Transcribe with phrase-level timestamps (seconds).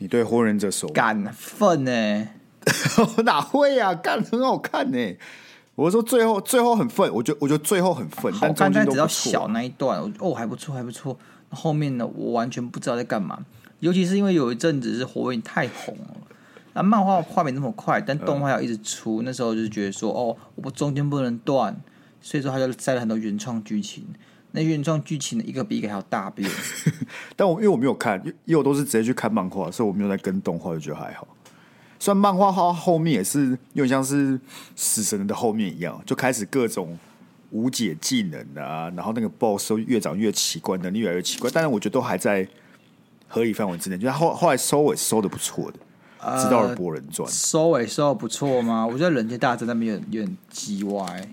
[0.00, 0.88] 你对《火影忍者》熟？
[0.88, 2.28] 敢愤呢？
[3.22, 3.94] 哪会啊？
[3.94, 5.16] 干很好看呢。
[5.74, 8.88] 我说最后最后很愤，我觉得我觉得最后很愤，但中间。
[8.88, 11.18] 只要小那一段，哦还不错还不错。
[11.50, 13.44] 后面呢，我完全不知道在干嘛。
[13.80, 16.16] 尤其是因为有一阵子是火影太红了，
[16.72, 21.78] 那漫画画没那么快，但动画要一直出，那时候就是觉得说哦，我中间不能断，
[22.22, 24.06] 所以说他就塞了很多原创剧情。
[24.52, 26.50] 那原创剧情一个比一个还要大变。
[27.36, 31.26] 但我因为我没有看，因为我都是直接去看漫画，所以我没有在跟动画，就觉得还好。
[31.98, 34.40] 虽然漫画画后面也是有点像是
[34.74, 36.98] 死神的后面一样，就开始各种
[37.50, 41.50] 无解技能啊，然后那个 BOSS 都越长越奇怪，能力越来越奇怪。
[41.52, 42.48] 但是我觉得都还在
[43.28, 45.78] 合理范围之内，就是后后来收尾收的不错的，
[46.42, 48.86] 知道了《博人传》收尾收的不错吗？
[48.86, 51.28] 我觉得人间大战那边有点有点鸡歪。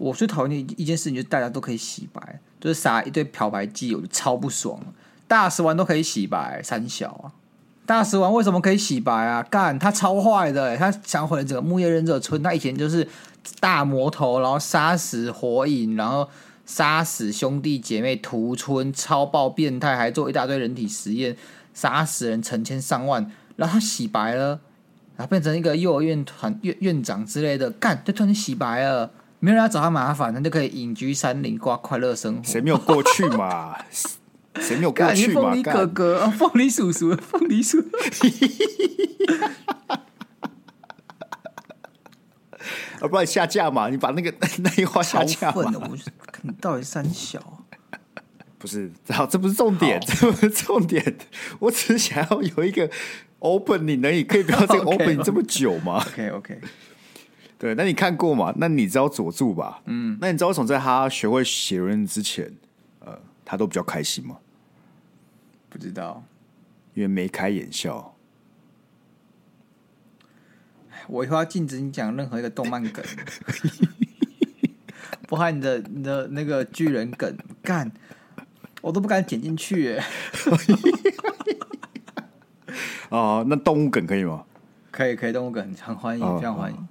[0.00, 4.80] 我最讨厌的一件事情就是大家都可以洗白，就是撒一堆漂白剂，我就超不爽。
[5.28, 7.30] 大蛇丸都可以洗白，三小啊。
[7.84, 9.42] 大蛇丸为什么可以洗白啊？
[9.42, 12.42] 干，他超坏的，他想毁了整个木叶忍者村。
[12.42, 13.06] 他以前就是
[13.60, 16.28] 大魔头，然后杀死火影，然后
[16.64, 21.36] 杀死兄弟姐妹屠村，超爆变态，还做一大堆人体实验，
[21.74, 23.30] 杀死人成千上万。
[23.56, 24.60] 然后他洗白了，
[25.16, 32.44] 然后变成一个幼儿园团院院长之类的，干，就突然洗白了，没有人要找他麻烦，他就可以隐居山林，过快乐生活。
[32.44, 33.76] 谁没有过去嘛？
[34.60, 35.42] 谁没有过去嘛？
[35.42, 37.88] 凤梨哥哥，凤梨叔叔，凤梨叔叔。
[43.00, 43.88] 啊，不然下架嘛？
[43.88, 45.56] 你把那个 那一话下架嘛？
[45.56, 45.96] 我
[46.42, 47.64] 你到底三小？
[48.58, 51.16] 不是，好，这不是重点，这不是重点。
[51.60, 52.90] 我只是想要有一个
[53.38, 56.60] opening 而已，可以不要这个 opening 这么久吗？OK OK。
[57.60, 58.54] 对，那你看过嘛？
[58.56, 59.82] 那你知道佐助吧？
[59.84, 62.50] 嗯，那你知道从在他学会写人之前，
[63.00, 64.38] 呃，他都比较开心吗？
[65.68, 66.24] 不知道，
[66.94, 68.14] 因为眉开眼笑。
[71.06, 73.04] 我以后要禁止你讲任何一个动漫梗，
[75.28, 77.92] 不含你的你的那个巨人梗，干，
[78.80, 80.00] 我都不敢剪进去。
[83.10, 84.44] 哦，那动物梗可以吗？
[84.90, 86.88] 可以，可以，动物梗很欢迎，非常欢迎。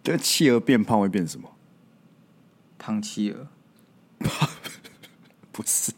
[0.00, 1.50] 哦，这个企鹅变胖会变什么？
[2.78, 3.48] 胖企鹅？
[5.52, 5.92] 不是。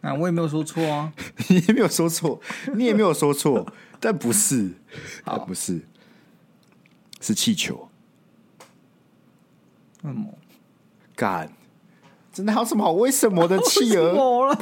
[0.00, 1.12] 啊，我也没有说错啊，
[1.48, 2.40] 你也没有说错，
[2.74, 3.66] 你也没有说错，
[3.98, 4.74] 但不是，
[5.24, 5.80] 但不是，
[7.20, 7.88] 是气球。
[10.02, 10.32] 为什么？
[11.16, 11.50] 干，
[12.32, 14.54] 真的还有什么好为什么的企鹅？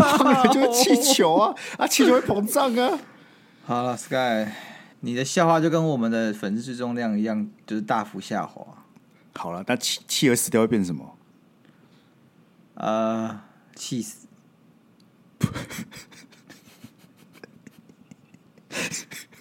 [0.51, 2.99] 就是气球啊，啊，气球会膨胀啊。
[3.67, 4.49] 好了，Sky，
[5.07, 8.67] 你的笑话就跟我们的粉丝重量一样，就是大幅下滑。
[9.37, 11.17] 好了，那企企鹅死掉会变什么？
[12.75, 13.41] 呃，
[13.77, 14.27] 气死。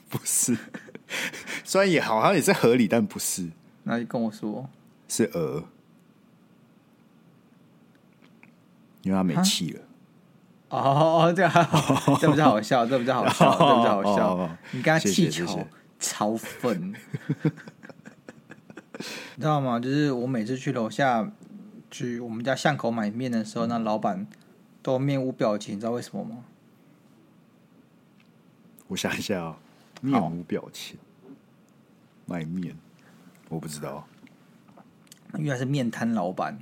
[0.08, 0.56] 不是，
[1.64, 3.50] 虽然也好像也是合理，但不是。
[3.86, 4.70] 那你跟我说
[5.08, 5.64] 是鹅，
[9.02, 9.82] 因为它没气了。
[10.70, 14.50] 哦，这样还好， 这比较好笑，这比较好笑，这比较好笑。
[14.72, 15.68] 你跟他气球
[16.00, 16.94] 超粉，
[17.44, 17.52] 你
[19.38, 19.80] 知道吗？
[19.80, 21.32] 就是我每次去楼下
[21.90, 24.28] 去我们家巷口买面的时候，那老板。
[24.86, 26.44] 都面无表情，你知道为什么吗？
[28.88, 29.56] 我想一下啊、哦，
[30.00, 31.00] 面无表情
[32.28, 32.78] 卖面，
[33.50, 34.06] 我不知道。
[35.40, 36.60] 原来是面摊老板。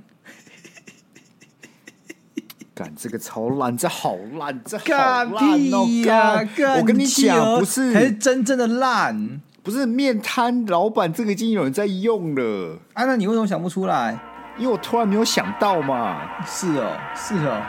[2.74, 5.30] 干这个超烂，这好烂，这好烂
[5.72, 5.86] 哦！
[6.04, 6.44] 干啊、
[6.76, 12.76] 我跟你讲，不是，还是真正的烂，不是面摊老板，这个已经有人在用了。
[12.94, 14.18] 啊，那你为什么想不出来？
[14.58, 16.20] 因为我突然没有想到嘛。
[16.44, 17.62] 是哦，是哦。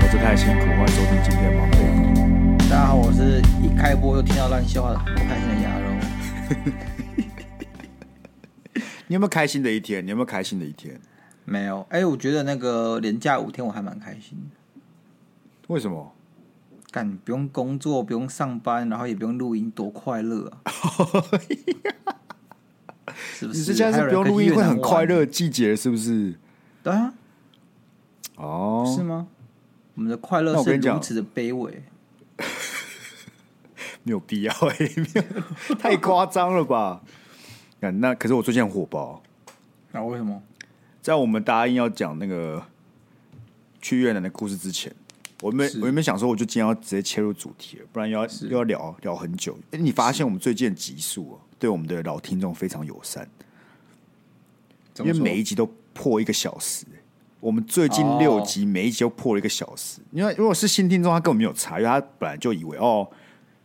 [0.00, 1.70] 我这太辛苦，欢迎收听今天的忙。
[2.68, 5.86] 大家好，我是一开播就听到烂笑话的不开心的鸭肉。
[9.08, 10.04] 你有没有开心的一天？
[10.06, 10.98] 你有没有开心的一天？
[11.44, 11.80] 没有。
[11.90, 14.56] 哎、欸，我觉得那个连假五天我还蛮开心的。
[15.68, 16.14] 为什么？
[16.90, 20.62] 干，不用工作，不用上班，然后也不用录音，多快乐啊！
[23.34, 23.72] 是不是？
[23.72, 26.34] 你现在是不用录音会很快乐的季节，是不是？
[26.82, 27.12] 对啊。
[28.36, 29.26] 哦，是吗？
[29.94, 31.82] 我们的快乐是如此的卑微，
[34.04, 35.24] 没有必要哎、欸，
[35.78, 37.02] 太夸张了吧？
[37.80, 39.22] 那可是我最近很火爆。
[39.92, 40.42] 那、啊、为什么？
[41.00, 42.62] 在我们答应要讲那个
[43.80, 44.92] 去越南的故事之前，
[45.40, 49.56] 我没我没想说，我就今天要直接切入主题了，不然要又要聊聊很久。
[49.70, 51.40] 哎、欸，你发现我们最近的集数哦？
[51.58, 53.28] 对我们的老听众非常友善，
[54.98, 56.84] 因为每一集都破一个小时。
[57.40, 63.08] 我们最近六集每一集都破了一个小时，因为如果是新听众，他根本没有查，因为他本来就以为哦，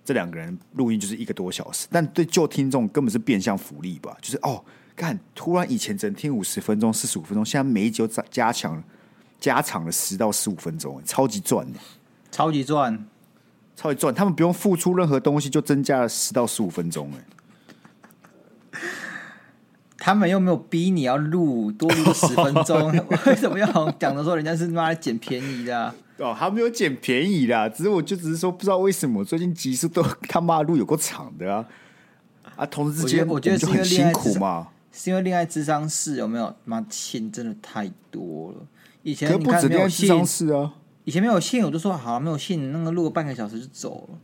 [0.06, 1.88] 这两个人录音就是一个多小时。
[1.92, 4.18] 但对旧听众根本是变相福利吧？
[4.22, 4.64] 就是哦，
[4.96, 8.84] 看突然以前只能听五十分钟、四十五分钟，现在每一集都加加强、
[9.40, 11.80] 加长了十到十五分钟，超级赚的，
[12.32, 13.06] 超级赚，
[13.76, 14.14] 超级赚！
[14.14, 18.80] 他们不用付出任何东西，就增加了十到十五分钟，哎。
[19.98, 22.92] 他们又没有逼你要录多录十分钟，
[23.26, 25.96] 为什么要讲的说人家是妈的捡便宜的、啊？
[26.18, 31.66] 哦，他没有捡便宜啦，只是我就只是说不知道为什么最近集数都他妈录有够长的啊！
[32.56, 36.56] 啊，同事之间我觉得是因为辛苦嘛，是因为恋爱智商室有没有？
[36.66, 38.58] 妈信真的太多了。
[39.02, 40.74] 以前不止恋爱智商室啊，
[41.04, 44.20] 以前没有信我就说好没有信，那个录个半个小时就走了。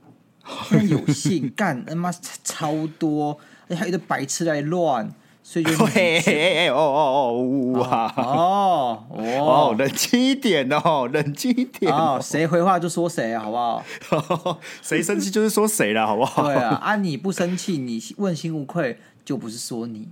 [0.70, 2.12] 现在有信干他妈
[2.44, 3.38] 超多，
[3.68, 5.12] 而且还有一堆白痴来乱。
[5.52, 9.04] 所以就 嘿嘿嘿哦哦哦哇哦
[9.40, 14.60] 哦冷静一点哦，冷静一点哦， 谁回话就说谁好不好？
[14.84, 16.44] 谁生气就是说谁了，好不好？
[16.44, 20.10] 对啊，啊你不生气，你问心无愧，就不是说你。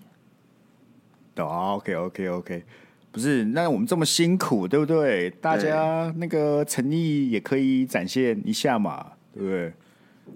[1.36, 2.64] 哦，OK OK OK，
[3.12, 5.30] 不是，那我们这么辛苦，对不对？
[5.30, 9.06] 大家那个诚意也可以展现一下嘛，
[9.36, 9.72] 对不对？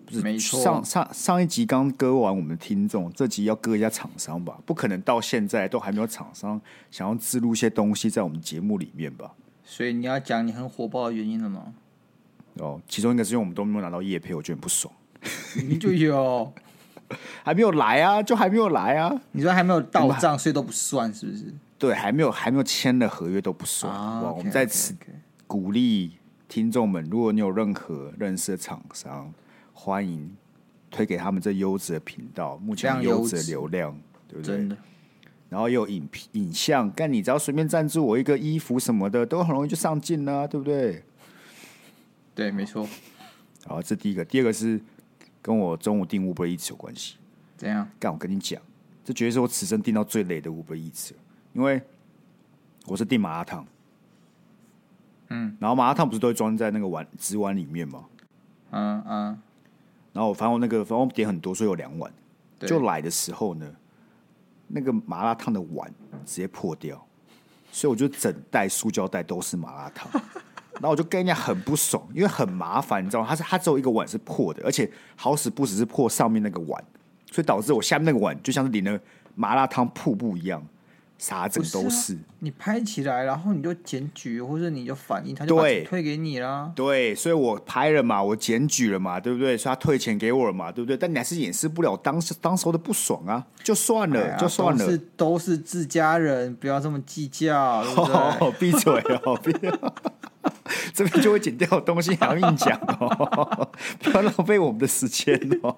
[0.05, 0.61] 不是，没错。
[0.61, 4.57] 上上上一集刚割完我们的听众，这集要割一下厂商吧？
[4.65, 6.59] 不可能到现在都还没有厂商
[6.89, 9.33] 想要植入一些东西在我们节目里面吧？
[9.63, 11.73] 所以你要讲你很火爆的原因了吗？
[12.55, 14.93] 哦，其中一个是因为我们都没有拿到业配，我觉得很不爽。
[15.67, 16.51] 你就有，
[17.43, 18.21] 还没有来啊？
[18.21, 19.21] 就还没有来啊？
[19.31, 21.53] 你说还没有到账，所以都不算是不是？
[21.79, 23.91] 对，还没有还没有签的合约都不算。
[23.91, 24.93] 啊、哇，okay, 我们在此
[25.47, 26.17] 鼓励
[26.49, 29.33] 听众们，如果你有任何认识的厂商。
[29.73, 30.35] 欢迎
[30.89, 33.97] 推给他们这优质的频道，目前优质的流量，
[34.27, 34.77] 对不对？
[35.49, 41.03] 然后又有影影像，干你只要随便赞助我一个衣服什么的，都很容易就上镜了，对不对？
[42.33, 42.87] 对，没错。
[43.65, 44.79] 好，这第一个，第二个是
[45.41, 47.17] 跟我中午订 Uber Eats 有关系。
[47.57, 47.85] 怎样？
[47.99, 48.61] 干，我跟你讲，
[49.03, 51.11] 这绝对是我此生订到最累的 Uber Eats，
[51.53, 51.81] 因为
[52.85, 53.67] 我是订麻辣烫。
[55.29, 55.57] 嗯。
[55.59, 58.05] 然后麻辣烫不是都会装在那个碗纸碗里面吗？
[58.71, 59.41] 嗯嗯。
[60.13, 62.11] 然后反正我那个反正我点很多，所以有两碗。
[62.59, 63.65] 就来的时候呢，
[64.67, 65.91] 那个麻辣烫的碗
[66.25, 67.03] 直接破掉，
[67.71, 70.11] 所以我就整袋塑胶袋都是麻辣烫。
[70.73, 73.27] 然后我就跟人家很不爽，因为很麻烦，你知道吗？
[73.27, 76.83] 它是它只有一个碗是破的，而且好死不死是破上面那个碗，
[77.31, 78.99] 所以导致我下面那个碗就像是淋了
[79.33, 80.63] 麻辣烫瀑布一样。
[81.21, 86.73] 啥整都是，是、啊，你拍起来，然后你就检举，或者你就反映，他就把钱退给你了。
[86.75, 89.55] 对，所以我拍了嘛，我检举了嘛，对不对？
[89.55, 90.97] 所以他退钱给我了嘛，对不对？
[90.97, 98.15] 但你还是掩饰不了当时当时候的不爽啊，就算了，哎、就算了，都是都是自家人，不要这么计较，对不对？
[98.15, 98.93] 哦、闭嘴
[99.23, 99.71] 哦，闭嘴
[100.95, 103.69] 这边就会剪掉东西，还要硬讲哦，
[104.01, 105.77] 不要浪费我们的时间哦。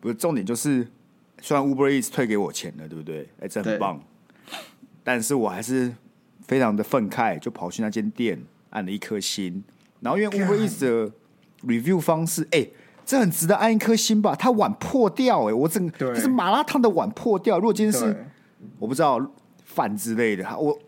[0.00, 0.88] 不是重点就是。
[1.42, 3.28] 虽然 Uber Eats 退给我钱了，对不对？
[3.40, 4.00] 哎，这很棒。
[5.02, 5.92] 但是我还是
[6.46, 8.40] 非常的愤慨，就跑去那间店
[8.70, 9.62] 按了一颗心。
[9.98, 11.12] 然后因为 Uber Eats 的
[11.66, 12.64] review 方式，哎，
[13.04, 14.36] 这很值得按一颗心吧？
[14.36, 17.58] 它碗破掉，哎，我整个就是麻辣烫的碗破掉。
[17.58, 18.24] 如果今天是
[18.78, 19.20] 我不知道
[19.64, 20.78] 饭之类的，我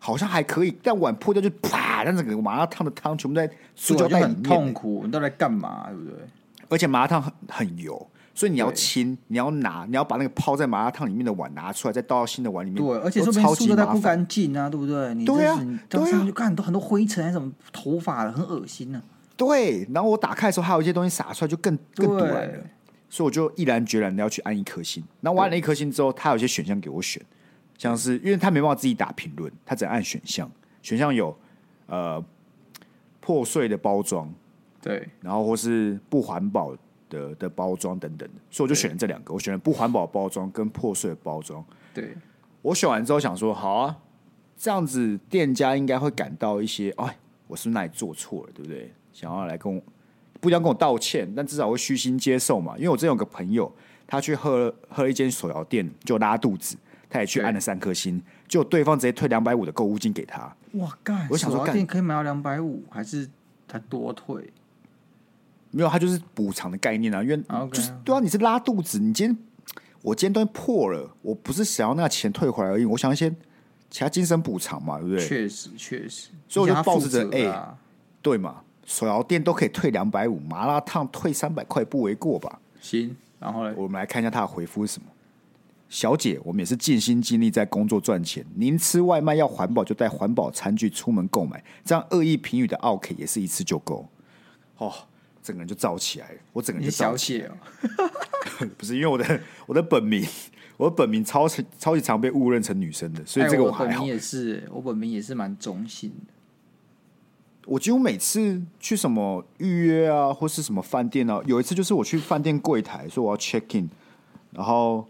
[0.00, 5.02] 好像还可以，但碗破掉就啪，那整个麻辣烫的汤全部在塑胶袋里面，很痛苦。
[5.04, 5.86] 你都在干嘛？
[5.90, 6.18] 对不对？
[6.68, 8.04] 而且麻辣烫很很油。
[8.34, 12.82] 所以你要清，你要拿，你要把那个泡在麻辣烫里面的碗拿出来，再倒到新的碗里面。
[12.82, 15.14] 对，而且说明塑料袋不干净啊，对不对？
[15.14, 15.54] 你对啊，
[15.88, 19.36] 对啊，就看很多很多灰尘，还是什么头发的，很恶心呢、啊。
[19.36, 22.48] 对，然后我打开的时候，还有一些东西洒出来，就更更堵了。
[23.10, 25.04] 所以我就毅然决然的要去按一颗星。
[25.20, 27.22] 那我按了一颗星之后，它有一些选项给我选，
[27.76, 30.50] 像是因为他没办法自己打评论，他只能按选项。
[30.80, 31.36] 选项有
[31.86, 32.24] 呃
[33.20, 34.32] 破碎的包装，
[34.80, 36.74] 对，然后或是不环保。
[37.12, 39.34] 的的包装等等的，所以我就选了这两个。
[39.34, 41.62] 我选了不环保包装跟破碎的包装。
[41.92, 42.16] 对，
[42.62, 43.96] 我选完之后想说，好啊，
[44.56, 47.16] 这样子店家应该会感到一些，哎，
[47.46, 48.90] 我是不是哪里做错了，对不对？
[49.12, 49.80] 想要来跟我，
[50.40, 52.74] 不一定要跟我道歉，但至少会虚心接受嘛。
[52.78, 53.70] 因为我之前有个朋友，
[54.06, 56.76] 他去喝喝了一间手摇店就拉肚子，
[57.10, 60.50] 他也去按了三颗星，就对方直接退两百五的购物金给他。
[60.72, 61.28] 哇，干！
[61.30, 63.28] 我想说，店可以买到两百五，还是
[63.68, 64.50] 他多退？
[65.72, 67.36] 没有，它就是补偿的概念啊，因为
[67.72, 69.36] 就是对啊，你是拉肚子，你今天
[70.02, 73.28] 我今天东西破了，我不是想要那个钱退回来而已，我想一些
[73.90, 75.26] 其他精神补偿嘛，对不对？
[75.26, 77.74] 确实确实，所以我就抱着哎、欸，
[78.20, 82.60] 对嘛，手摇店都可以退两百五，麻辣烫退三百块不为过吧？
[82.80, 85.08] 行，然后呢，我们来看一下他的回复是什么。
[85.88, 88.42] 小姐，我们也是尽心尽力在工作赚钱。
[88.54, 94.08] 您吃外卖要环保，就带环保餐具出门购买，这样恶意评语的 OK 也是一次就够。
[94.78, 94.90] 哦，
[95.42, 97.56] 整个人就燥起来了，我整个人就燥起来了。
[98.60, 100.24] 哦、 不是因为我的我的本名，
[100.76, 103.84] 我的本名超超级常被误认成女生的，所以这个我还好。
[103.84, 106.32] 我本名也是，我本名也是蛮中性的。
[107.66, 113.88] 我几乎每次去什么预约啊，或是什么饭店啊，有一次就是我去饭店柜台说我要 check in，
[114.50, 115.06] 然后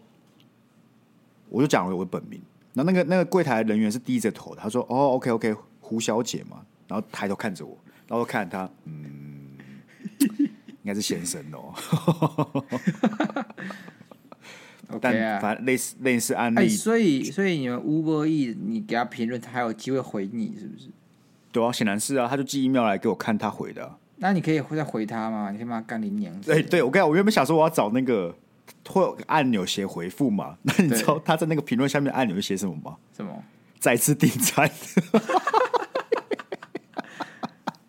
[1.48, 2.40] 我就讲了我的本名，
[2.74, 6.58] 然后那个那个柜台人员是低着头的，他说：“哦，OK OK，胡小姐嘛。”
[6.88, 7.74] 然后抬头看着我，
[8.06, 9.21] 然后看着他，嗯，
[10.82, 11.74] 应该是先生哦。
[15.00, 20.88] 但反正类似类似案例，欸、所以所以你们 Uber E，你给他评论，他还有机会回你，是不是？
[21.50, 23.96] 对啊，显然是啊，他就寄 email 来给我看他回的、啊。
[24.16, 25.50] 那你可以再回他吗？
[25.50, 26.38] 你可以骂干你娘！
[26.42, 28.34] 对、欸、对，我跟你讲，我原本想说我要找那个
[28.86, 32.96] 会有个按钮写回复嘛， 那你知道他在那个评论下面按钮写什么吗？
[33.16, 33.42] 什么？
[33.80, 34.70] 再次订餐。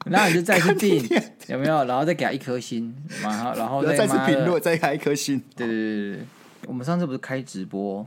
[0.05, 1.03] 那你就再去订，
[1.47, 1.85] 有没有？
[1.85, 5.41] 然后再给他一颗星，然后然后再再次评论，再给他一颗星。
[5.55, 6.25] 对对对对，
[6.67, 8.05] 我们上次不是开直播，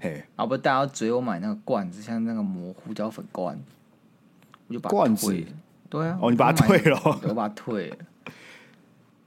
[0.00, 3.58] 嘿，啊不，大家嘴我买那个罐子，像那个磨胡椒粉罐。
[4.66, 5.34] 我就把罐子，
[5.90, 7.96] 对啊，哦，你把它退了，我把它退了。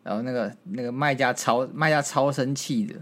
[0.03, 2.95] 然后那个那个卖家超卖家超生气的，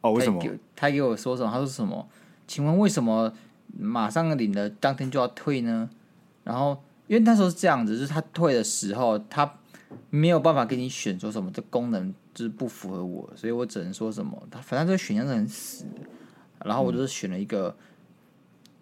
[0.00, 0.42] 哦，为什么？
[0.74, 1.50] 他给我说什么？
[1.50, 2.08] 他说什么？
[2.46, 3.32] 请问为什么
[3.78, 5.90] 马上领了当天就要退呢？
[6.44, 9.52] 然后因为那时候是这样子，就是他退的时候，他
[10.10, 15.84] 没有办法给你选说什么这功能就是不符合我，所以我只能说什么，他反正这个选项是很死。
[16.64, 17.68] 然后我就是选了一个。
[17.68, 17.86] 嗯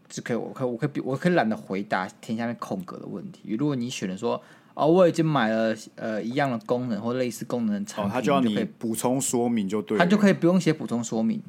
[0.09, 3.55] 就可以，我可以，我可以，我可以懒得回答填下面空格的问题。
[3.59, 4.43] 如果你选了说，
[4.73, 11.43] 哦，我已经买了呃一样的功能或类似功能的产品，哦，他就要你补充说明就对了，他就可以不用写补充说明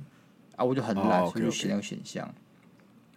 [0.58, 2.30] 啊，我就很懒，哦、所以就选那个选项。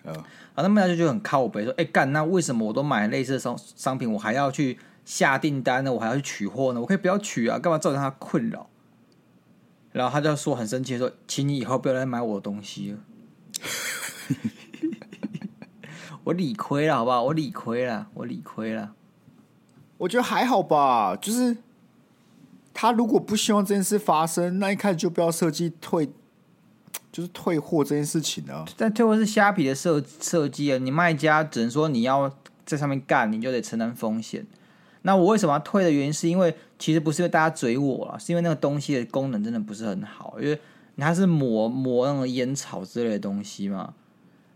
[0.05, 0.25] 嗯、啊，
[0.57, 5.93] 那卖家就很靠北说，哎、欸、干，那为什么我都买类似的商商品，我还要去下订单呢？
[5.93, 6.81] 我还要去取货呢？
[6.81, 8.69] 我可以不要取啊，干嘛造成他困扰？
[9.93, 12.99] 然后他就说很生气，说，请你以后不要来买我的东西了。
[16.25, 17.25] 我理亏了，好不好？
[17.25, 18.95] 我理亏了，我理亏了。
[19.99, 21.57] 我觉得还好吧，就是
[22.73, 26.09] 他如果不希望这件事发生，那一开始就不要设计退，
[27.13, 28.65] 就是退货这件事情呢、啊。
[28.77, 32.29] 但退货是虾皮的设设计啊，你卖家只能说你要
[32.65, 34.45] 在上面干，你就得承担风险。
[35.03, 40.59] 那我为什么要退的原因，是因为其实不是因为大家嘴我了，是因为那个东西的功能真的不是很好，因为
[40.97, 43.95] 它是磨磨那种烟草之类的东西嘛，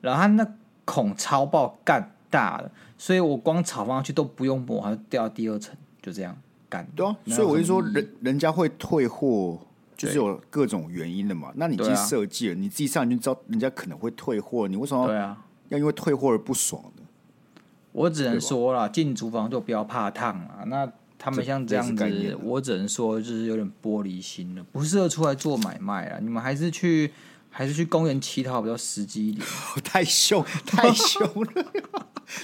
[0.00, 0.46] 然后它那。
[0.88, 6.86] 孔超爆干大了，所以我光炒放上去都不用磨，还掉到第二层，就这样干。
[6.94, 9.58] 对啊，所以我就说人人家会退货，
[9.96, 11.52] 就是有各种原因的嘛。
[11.56, 17.02] 那你自己设计了，你自己上去知道人家可能会退货，你为什么对啊要因为退货而不爽呢？
[17.92, 20.64] 我只能说了，进厨房就不要怕烫啊。
[20.66, 26.18] 那他们像这样子，我只能说就是有点玻璃心了，不适合出来做买卖啊。
[26.20, 27.12] 你们还是去。
[27.48, 29.42] 还是去公园乞讨比较实际一点。
[29.82, 31.66] 太凶，太凶了！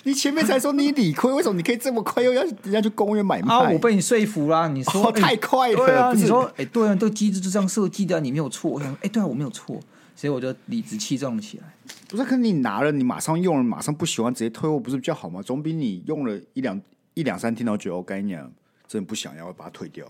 [0.05, 3.55] 你前面才说你理亏，为什么你可以这么快又要人家去公园买卖？
[3.55, 4.69] 啊，我被你说服了。
[4.69, 8.71] 你说、哦、太快了，对啊，是你说，哎、欸，对啊，这个机制就这样设计的，你没有错。
[8.71, 9.79] 我想说，哎、欸，对啊，我没有错，
[10.15, 11.65] 所以我就理直气壮起来。
[12.09, 15.43] 不是，可是你拿了，你马上用了，马上不喜欢，直接退货，不是比较好吗？
[15.43, 16.81] 总比你用了一两
[17.15, 18.53] 一两三天，然后觉得我跟你讲，
[18.87, 20.07] 真的不想要，把它退掉。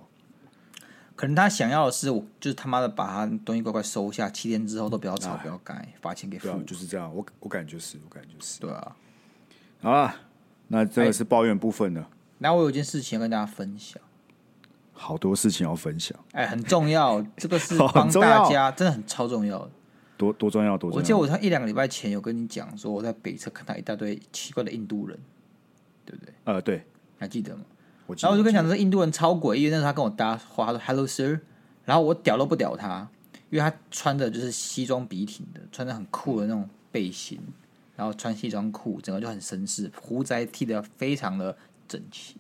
[1.14, 6.49] 可能他想要的是，我就是他妈的把他东西乖乖收下，七天之后都不要吵，不要改，罚钱给付。
[6.62, 8.59] 就是这样，我我感觉是，我感觉是。
[8.59, 8.97] 对啊，
[9.82, 10.16] 好啊，
[10.68, 12.06] 那这个是抱怨部分的。
[12.38, 14.00] 那我有件事情要跟大家分享，
[14.92, 19.70] 好多事情要分享，哎，很重要， 这个是帮大家，真的很超重要的，
[20.16, 20.96] 多多重要，多重要。
[20.96, 25.18] 我记得我上一两个礼拜前有跟你讲说，我在北侧看到一大堆奇怪的印度人，
[26.06, 26.32] 对不对？
[26.44, 26.84] 呃，对，
[27.18, 27.62] 还记得吗？
[28.20, 31.40] 然后我就跟你讲，这印度人超诡异，因为那时候他跟我搭话，他说 “Hello sir”，
[31.84, 33.08] 然后我屌都不屌他，
[33.50, 37.40] 因为他穿的就是西装笔挺的，穿的很酷的那种背心，
[38.02, 41.56] 然后穿西装裤，整个就很绅士，胡子剃得非常的
[41.87, 42.35] 整齐。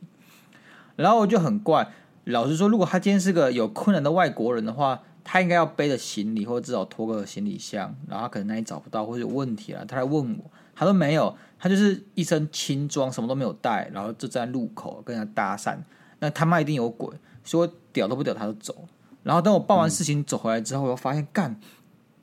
[0.96, 1.88] 然后我就很怪，
[2.24, 10.50] 老实说，如果他今天是个有困难的外国人的话，他应该要背着行李，或者至少拖个行李箱，然后他可能那里找不到或者有问题了，他来问我。
[10.74, 15.76] 他都没有，他就是一身轻装，什么都没有带，然后就在路口跟人家搭讪。
[16.18, 17.14] 那他妈一定有鬼，
[17.44, 18.88] 说屌都不屌他就走。
[19.22, 21.60] 然后等我办完事情走回来之后，我又发现干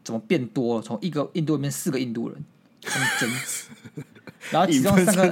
[0.03, 0.81] 怎么变多了？
[0.81, 2.43] 从一个印度里面四个印度人，
[2.81, 3.65] 他们争执。
[4.51, 5.31] 然后其中三个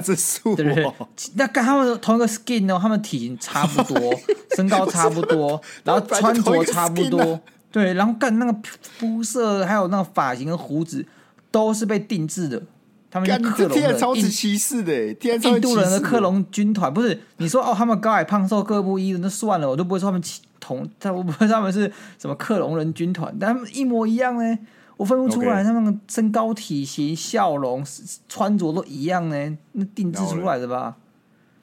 [0.54, 0.92] 对不对？
[1.34, 4.14] 那跟他们同一个 skin 哦，他们体型差不多，
[4.54, 7.40] 身高差不多，然后穿着差不多。
[7.72, 11.04] 对，然后干那个肤色，还有那个发型跟胡子，
[11.50, 12.62] 都是被定制的。
[13.10, 17.18] 他们是克隆的，超级歧视的，印度人的克隆军团不是？
[17.38, 20.22] 你说哦，他们高矮胖瘦各不一的，那算了，我都不会说他们
[20.60, 24.58] 同，他我不会说他们是什么克隆人军团，但他们一模一样呢，
[24.98, 27.82] 我分不出来，他们身高体型、笑容、
[28.28, 30.96] 穿着都一样呢，那定制出来的吧？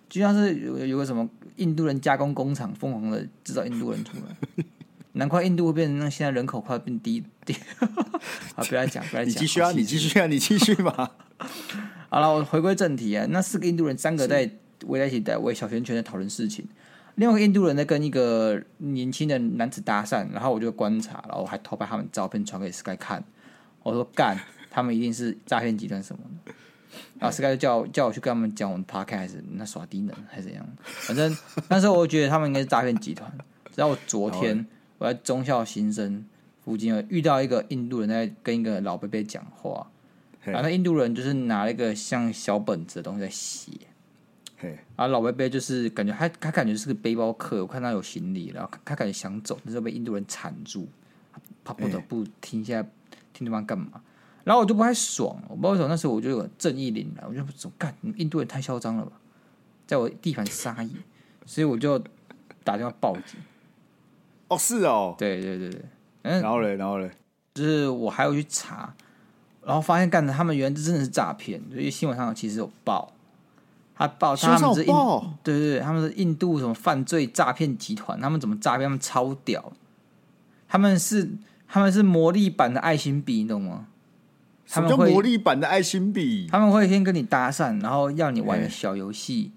[0.10, 4.64] 就像是有有个什么印度人加工工厂疯狂的制造印度人出来。
[5.14, 7.56] 难怪印度会变成那现在人口快变低低。
[8.56, 9.30] 啊，不要讲，不要讲。
[9.30, 11.12] 你继续啊，你继续啊， 你继续吧。
[12.10, 13.26] 好了，我回归正题啊。
[13.30, 14.50] 那四个印度人，三个在
[14.88, 16.66] 围在一起，在围小圈圈在讨论事情。
[17.16, 23.24] 另外一个印度人在跟一个年轻的男子搭讪，然后我就观察，然后我还偷拍他们照片传给 Sky 看。
[23.84, 24.38] 我说干，
[24.70, 26.54] 他们一定是诈骗集团什么的。
[27.20, 30.66] 然后 Sky 就叫叫我去跟他们讲我们 Podcast 还是那耍低能还是怎样。
[30.84, 31.36] 反正
[31.70, 33.32] 那时候我觉得他们应该是诈骗集团。
[33.76, 34.66] 然后我昨天。
[34.98, 36.26] 我在忠孝新生
[36.64, 39.86] 附近遇到一个印度人在跟一个老伯伯讲话，
[40.42, 43.72] 然后那印度人就是拿了一个像小本子的东西在写，
[44.96, 50.88] 然后老伯伯就是感觉他他感觉是个背包客，我看他有行李，然后他感觉想走，但是被印度人缠住，
[51.64, 52.90] 他不得不停下来
[53.34, 54.02] 听对方干嘛，
[54.44, 57.94] 然后我就不太爽，我不知道为什么那时候我就有正义凛然，我就怎么干？
[58.16, 59.12] 印度人太嚣张了吧，
[59.86, 60.92] 在我地盘撒野，
[61.46, 62.00] 所以我就
[62.64, 63.40] 打电话报警。
[64.48, 65.82] 哦，是哦，对对对对，
[66.22, 67.10] 嗯，然后嘞，然后嘞，
[67.56, 68.94] 就是我还要去查，
[69.64, 73.12] 然后发现干的他们原来真的是诈骗，所以新闻上其实有报，
[73.96, 74.94] 他报他们是印，
[75.44, 78.86] 对对对，他们是印度什么犯罪诈骗集团，他们怎么诈骗？
[78.86, 79.72] 他们超屌，
[80.68, 81.30] 他们是
[81.68, 83.88] 他们是魔力版的爱心笔，你懂吗？
[84.68, 86.48] 他们叫魔力版的爱心笔？
[86.52, 89.52] 他们会先跟你搭讪，然后要你玩小游戏，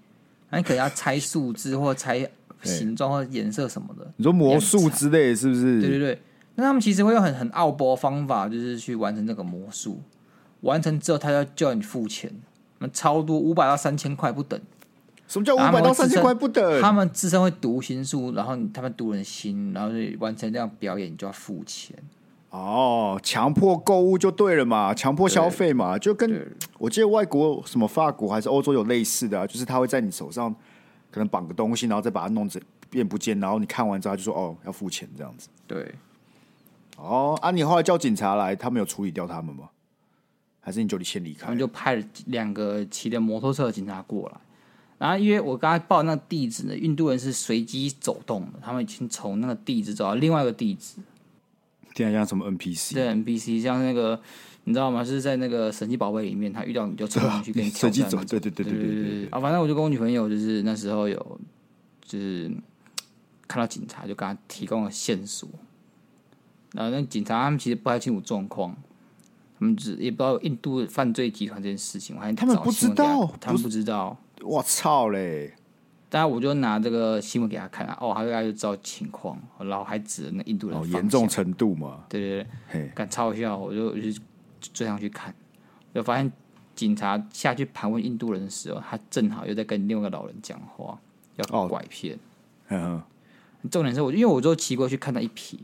[0.49, 2.29] 那你可能要猜数字或猜。
[2.61, 5.79] 形状或颜色什么的，你说魔术之类是不是？
[5.79, 6.21] 对对对，
[6.55, 10.01] 那他们其实会用很很奥博方法，就是去完成这个魔术。
[10.59, 12.29] 完成之后，他要叫你付钱，
[12.79, 14.59] 那超多五百到三千块不等。
[15.27, 16.81] 什么叫五百到三千块不等？
[16.81, 21.95] 他们自身会读心术，然后他们读人心，然后就完成这样表演，你就要付钱。
[22.49, 26.45] 哦，强迫购物就对了嘛，强迫消费嘛，就跟
[26.79, 30.53] 我记得外国什么法国还是欧洲有类似的啊，就是他会在你手上。
[31.11, 35.91] 可能绑个东西，然后再把它弄成变不见，然后你看完之后就说：“哦，要付钱这样子。”对。
[36.97, 39.69] 哦，啊，你后来叫警察来，他们有处理掉他们吗？
[40.59, 41.45] 还是你就你先离开？
[41.45, 44.39] 他们就派了两个骑着摩托车的警察过来。
[44.97, 50.95] 然后因为我刚才报那个地址呢，印度人是随机走动的，他们已经从那个地址走到另外一个地址。
[51.95, 52.93] 听起来像什么 NPC？
[52.93, 54.19] 对，NPC 像那个。
[54.65, 55.03] 你知道吗？
[55.03, 58.07] 是在那个神奇宝贝里面，他遇到你就冲上去跟你挑战。
[58.27, 59.27] 对对对对对对对。
[59.31, 61.39] 啊，反正我就跟我女朋友，就是那时候有，
[62.05, 62.51] 就是
[63.47, 65.49] 看到警察，就给他提供了线索。
[66.73, 68.77] 然后那警察他们其实不太清楚状况，
[69.59, 72.15] 他们只也不知道印度犯罪集团这件事情。
[72.15, 74.17] 我还他们不知道，他们不知道。
[74.41, 75.53] 我操嘞！
[76.09, 82.05] 当然我就拿这个新闻给他看啊，哦，他大概就知道情况，然后还指了那印度人哦严重程度嘛。
[82.09, 84.19] 对对对，敢嘲笑我就我就。
[84.73, 85.33] 追上去看，
[85.95, 86.29] 就发现
[86.75, 90.99] 警察下去盘问印度人的时候，他正好又在跟另外一个老人讲话，
[91.37, 92.19] 要拐骗。
[92.67, 93.03] 嗯、哦，
[93.71, 95.55] 重点是我，因为我就骑过去看到一瞥，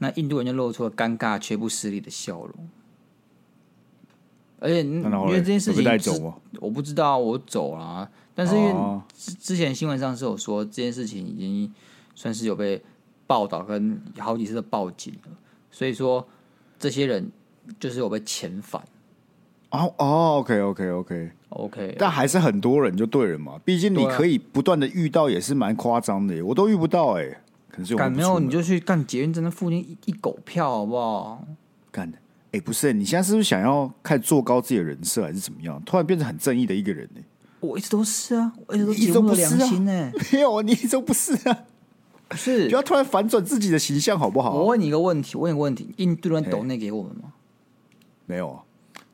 [0.00, 2.68] 那印度人就露出了尴尬却不失礼的笑容。
[4.58, 8.74] 而且因为这件事情，我不知道我走了，啊，但是因为
[9.14, 11.72] 之前新闻上是有说这件事情已经
[12.14, 12.82] 算是有被
[13.26, 15.30] 报道跟好几次的报警了，
[15.70, 16.26] 所以说
[16.78, 17.30] 这些人。
[17.78, 18.82] 就是有被遣返
[19.68, 31.44] 哦哦，OK OK OK OK，但还是很多人就对了嘛，毕竟你可以不断的遇到，也是蛮夸张的，我都遇不到哎，可能是干没有你就去干捷运站那附近一一狗票好不好？
[31.90, 32.18] 干的
[32.52, 35.80] 哎，不是，你现在是不是想要开始做高自己的人设，还是怎么样？
[35.86, 37.20] 突然变成很正义的一个人呢？
[37.60, 39.68] 我一直都是啊，我一直都一直都不是啊，
[40.32, 41.64] 没有，你一直都不是啊，
[42.32, 44.52] 是不要突然反转自己的形象好不好？
[44.54, 47.32] 我问你一个问题，我问你个问题，印度人抖内给我们吗？
[48.26, 48.62] 没有啊，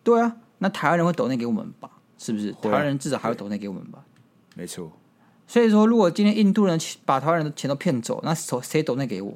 [0.02, 1.90] 对啊，那台湾人会抖内给我们吧？
[2.16, 2.52] 是不是？
[2.52, 4.02] 台湾人至少还会抖内给我们吧？
[4.54, 4.90] 没错。
[5.46, 9.34] 所以说，如果今天印度人把台湾人的钱都骗走，那谁谁抖内给我？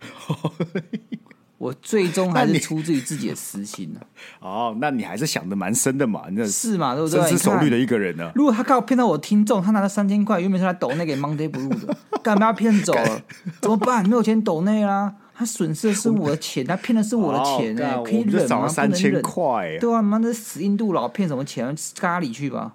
[1.58, 4.00] 我最终还是出自于自己的私心呢、
[4.40, 4.42] 啊。
[4.74, 6.24] 哦，那你还是想的蛮深的嘛？
[6.32, 6.96] 那是嘛？
[6.96, 7.20] 对不对？
[7.20, 8.32] 深思熟虑的一个人呢、啊。
[8.34, 13.22] 如果他刚好骗到我听众，他拿了三千块，原本是来抖那给 Monday Blue 的， 干嘛骗走了？
[13.60, 14.02] 怎么办？
[14.08, 15.14] 没有钱抖那啦。
[15.34, 18.68] 他损失的是我的钱，他骗的是我的钱哎、欸，oh, 可以忍吗？
[18.68, 21.74] 三千块，对啊，妈的死印度佬骗什么钱？
[21.98, 22.74] 咖喱去吧。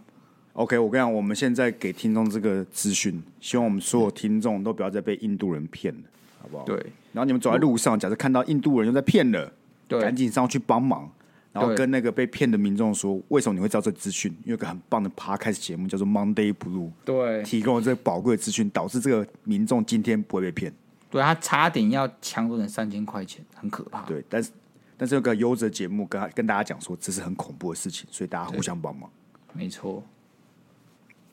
[0.57, 6.01] OK，我跟你讲，我们现在给听众这个资讯，希望我们所有听众都不要再被印度人骗了。
[6.41, 6.63] 好不好？
[6.63, 6.75] 对。
[7.13, 9.51] 然后你们走在路上，假设看到印度人又在骗了，
[9.87, 11.07] 对，赶紧上去帮忙，
[11.53, 14.31] 然后跟那个被骗的民众说，为什么你会知道这资讯？
[14.45, 20.73] 因为有个很棒的 podcast 节目叫做 Monday Blue，对，提供了这个宝贵的资讯，导致这个民众今天不会被骗。
[21.11, 24.01] 对，他差点要抢走人三千块钱，很可怕。
[24.07, 24.49] 对，但是
[24.97, 29.07] 但是有个优质节目跟跟大家讲说，这是很恐怖的事情，所以大家互相帮忙。
[29.53, 30.03] 没错。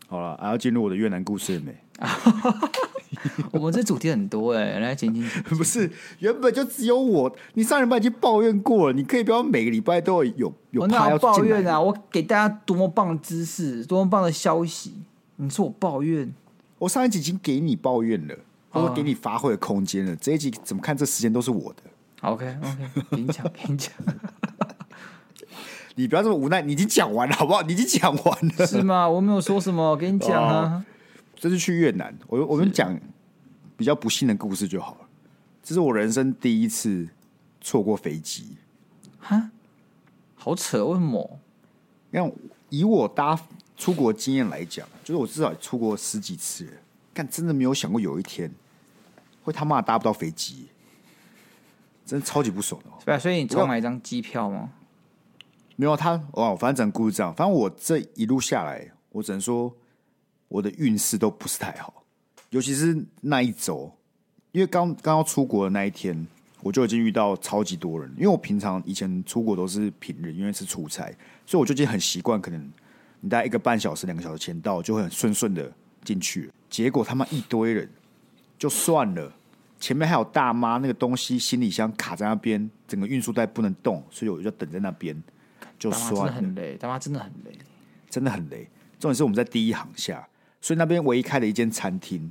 [0.06, 1.76] 好了，还要进入我的越南故事了没？
[3.52, 5.24] 我们这主题很多哎，来讲讲。
[5.56, 11.80] 不是，原本就只有我，你上礼拜已经抱怨过了，你可以不要每个礼拜都有有有我哪有抱怨啊？
[11.80, 14.94] 我给大家多么棒的知识，多么棒的消息，
[15.36, 16.34] 你说我抱怨？
[16.78, 18.34] 我上一集已经给你抱怨了，
[18.70, 20.12] 或者给你发挥的空间了。
[20.14, 20.96] Uh, 这一集怎么看？
[20.96, 21.82] 这时间都是我的。
[22.20, 23.74] OK OK，给你讲，给
[25.96, 27.62] 你不要这么无奈，你已经讲完了，好不好？
[27.62, 29.08] 你已经讲完了，是吗？
[29.08, 30.84] 我没有说什么，我跟你讲啊。
[31.36, 32.98] 这次去越南，我我们讲
[33.76, 35.00] 比较不幸的故事就好了。
[35.62, 37.08] 这是我人生第一次
[37.60, 38.56] 错过飞机，
[39.18, 39.50] 哈，
[40.34, 41.38] 好扯，为什么？
[42.10, 42.34] 因为
[42.70, 43.38] 以我搭
[43.76, 46.72] 出国经验来讲，就是我至少出国十几次了，
[47.12, 48.50] 但真的没有想过有一天
[49.42, 50.66] 会他妈搭不到飞机，
[52.06, 52.90] 真的超级不爽的。
[53.04, 54.70] 对啊，所以你只买一张机票吗？
[55.76, 57.34] 没有他哦，反正整个故事这样。
[57.34, 59.74] 反正我这一路下来，我只能说
[60.48, 62.04] 我的运势都不是太好，
[62.50, 63.92] 尤其是那一周，
[64.52, 66.26] 因为刚刚要出国的那一天，
[66.62, 68.08] 我就已经遇到超级多人。
[68.16, 71.12] 因为我平常以前出国都是平日，因为是出差，
[71.44, 72.70] 所以我就已经很习惯，可能
[73.20, 75.72] 你大概一个半小时、两个小时前到，就会很顺顺的
[76.04, 76.50] 进去。
[76.70, 77.90] 结果他妈一堆人，
[78.56, 79.32] 就算了，
[79.80, 85.20] 前面还有大妈，那个东西行李箱卡在那边，整个运输带不能动，所以我就等在那边。
[85.78, 87.58] 就算了，真的很累，他妈真的很累，
[88.08, 88.68] 真的很累。
[88.98, 90.26] 重点是我们在第一航下，
[90.60, 92.30] 所以那边唯一开了一间餐厅，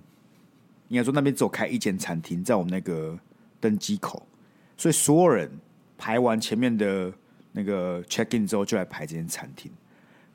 [0.88, 3.18] 应该说那边只有开一间餐厅，在我们那个
[3.60, 4.26] 登机口，
[4.78, 5.52] 所以所有人
[5.98, 7.14] 排完前面的
[7.52, 9.72] 那个 check in 之后，就来排这间餐厅。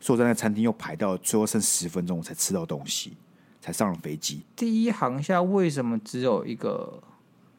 [0.00, 3.16] 所以我在那餐厅又排到最后剩十分钟，我才吃到东西，
[3.60, 4.42] 才上了飞机。
[4.54, 7.02] 第一航下为什么只有一个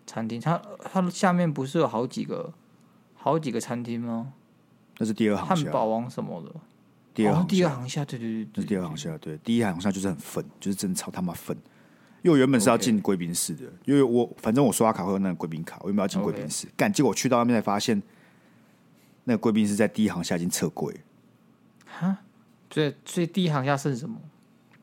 [0.07, 0.39] 餐厅？
[0.39, 2.53] 它它下面不是有好几个
[3.15, 4.31] 好几个餐厅吗？
[4.99, 6.53] 那是第二航厦，汉堡王什么的。
[7.13, 9.17] 第二航厦、哦，第二行下，对对对，那是第二行下。
[9.17, 11.57] 对，第一行下就是很粪，就是真的超他妈粪。
[12.21, 16.67] 因为我原本是要进贵宾室的.因为我反正我刷卡会有那个贵宾卡，我原本要进贵宾室。
[16.75, 18.01] 干，结果我去到那边才发现，
[19.23, 20.93] 那个贵宾室在第一行下已经撤柜。
[21.85, 22.17] 哈，
[22.69, 24.19] 所以所以第一行下剩什么？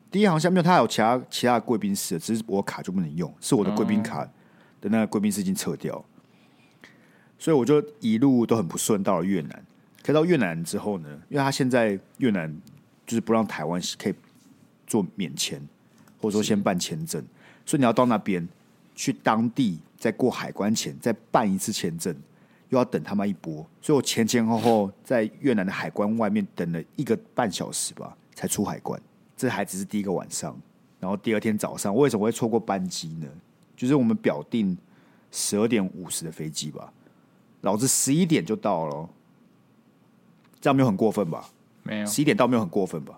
[0.09, 4.25] 第一行下没有，它有其他其他的贵宾室，只是我卡就不能用，是我的贵宾卡
[4.81, 6.03] 的那个贵宾室已经撤掉，
[6.81, 6.89] 嗯、
[7.37, 9.63] 所以我就一路都很不顺，到了越南。
[10.07, 12.49] 开到越南之后呢，因为他现在越南
[13.05, 14.13] 就是不让台湾可以
[14.85, 15.61] 做免签，
[16.21, 17.21] 或者说先办签证，
[17.65, 18.47] 所以你要到那边
[18.95, 22.15] 去当地再过海关前再办一次签证，
[22.69, 28.97] 又要等他妈一波，所以我前前后后在越南的海关外面等了一个半小时吧，才出海关。
[29.35, 30.57] 这还只是第一个晚上，
[31.01, 33.27] 然后第二天早上，为什么会错过班机呢？
[33.75, 34.77] 就是我们表定
[35.33, 36.93] 十二点五十的飞机吧，
[37.59, 39.09] 老子十一点就到了。
[40.67, 41.49] 这样没有很过分吧？
[41.81, 43.17] 没有，十一点到没有很过分吧？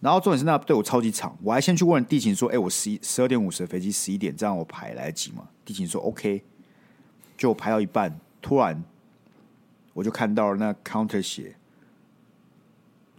[0.00, 6.44] 然后重点是那队伍超级长，我还先去问地勤说：“哎，我十一十二点五十的飞机，十一点这样我排来得及吗？”地勤说：“OK。”
[7.38, 8.84] 就我排到一半，突然
[9.94, 11.56] 我就看到了那 counter 写，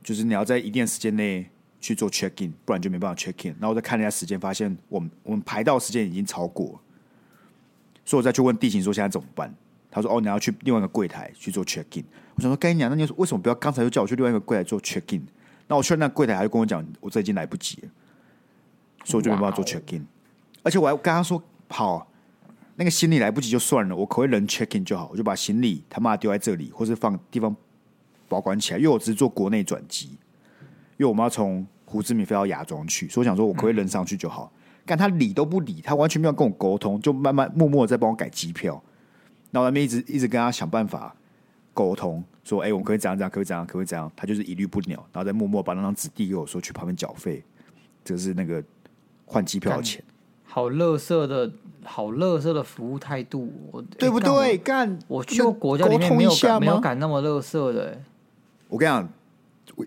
[0.04, 1.50] 就是你要在一定时间内
[1.82, 3.54] 去做 check in，不然就没办法 check in。
[3.54, 6.80] 然后我再看了一下时间，发现我们我们排到时间已经超过，
[8.06, 9.52] 所以我再去问地勤说现在怎么办？
[9.92, 12.04] 他说：“哦，你要去另外一个柜台去做 check in。”
[12.36, 15.26] 我想说：“跟你讲，那你为什么不要刚才就叫我去另外一个柜台做 check in？
[15.68, 17.90] 那我去那柜台，他就跟我讲，我这已经来不及了，
[19.04, 20.06] 所以我就没办法做 check in。
[20.64, 22.12] 而且我还跟他说：好，
[22.76, 25.10] 那个行李来不及就算了，我可不可以人 check in 就好？
[25.12, 27.56] 我就把行李他妈丢在这里，或是放地方
[28.28, 28.78] 保管起来。
[28.78, 30.08] 因为我只是做国内转机，
[30.98, 34.52] 因为我们要从胡志明飞到芽庄去，所以我想说我可不可以人上去就好？
[34.86, 38.82] 但他理都不理，他完全没有跟我沟通，就慢慢默默的在帮我改机票。”
[39.52, 41.16] 然后我那边一直一直跟他想办法
[41.74, 47.44] 沟通，说：“哎、欸，我们可以怎样怎样，可以怎样，可以怎样。”他就是一律不鸟，然后再默默把那张纸递给我说：“去旁边缴费。”
[48.04, 48.64] 这是那个
[49.26, 50.04] 换机票的钱。
[50.44, 51.52] 好乐色的，
[51.84, 54.58] 好乐色的服务态度，我对不对？
[54.58, 58.04] 干、欸，我去过国家里面没有敢没有敢那么乐色的、欸。
[58.68, 59.10] 我跟你讲，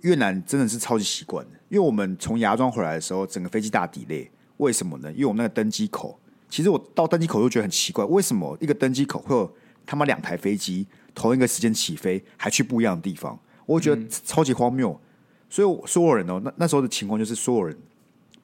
[0.03, 5.13] 越南真的是超级习惯的，因为我们从芽庄回来的时候，整个飞机大 delay，为什么呢？
[5.13, 6.19] 因为我们那个登机口。
[6.53, 9.51] 其实我到登机口就觉得很奇怪，为什么一个登机口会有
[9.87, 13.41] 他妈两台飞机同一个时间起飞，还去不一样的地方？
[13.65, 15.01] 我觉得超级荒谬。
[15.49, 17.75] 所以所有人哦，那那时候的情况就是所有人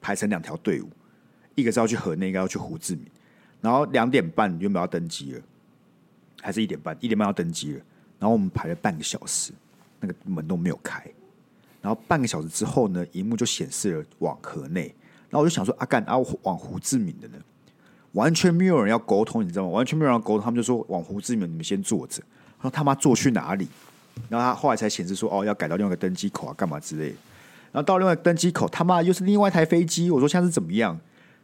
[0.01, 0.89] 排成两条队伍，
[1.55, 3.05] 一个是要去河内，一个要去胡志明。
[3.61, 5.43] 然后两点半原本要登机了，
[6.41, 6.97] 还是一点半？
[7.01, 7.81] 一点半要登机了，
[8.19, 9.53] 然后我们排了半个小时，
[10.01, 11.05] 那个门都没有开。
[11.83, 14.95] 然后半个小时之后呢，荧幕就显示了往河内。
[15.29, 17.37] 然后我就想说，阿、啊、干，啊，往胡志明的呢？
[18.19, 19.71] 完全没有人要沟通，你知道吗？
[19.71, 22.21] 完全没有人要沟通，他们就说往胡志明，你们先坐着。
[22.57, 23.69] 然后他妈坐去哪里？
[24.29, 27.17] 然后他后来才显示说，哦，要改到另外一个登机口啊，干嘛之类的。
[27.71, 30.11] 然后到另外一个登机口，他妈又是另外一台飞机。
[30.11, 30.99] 我说现在是怎么样？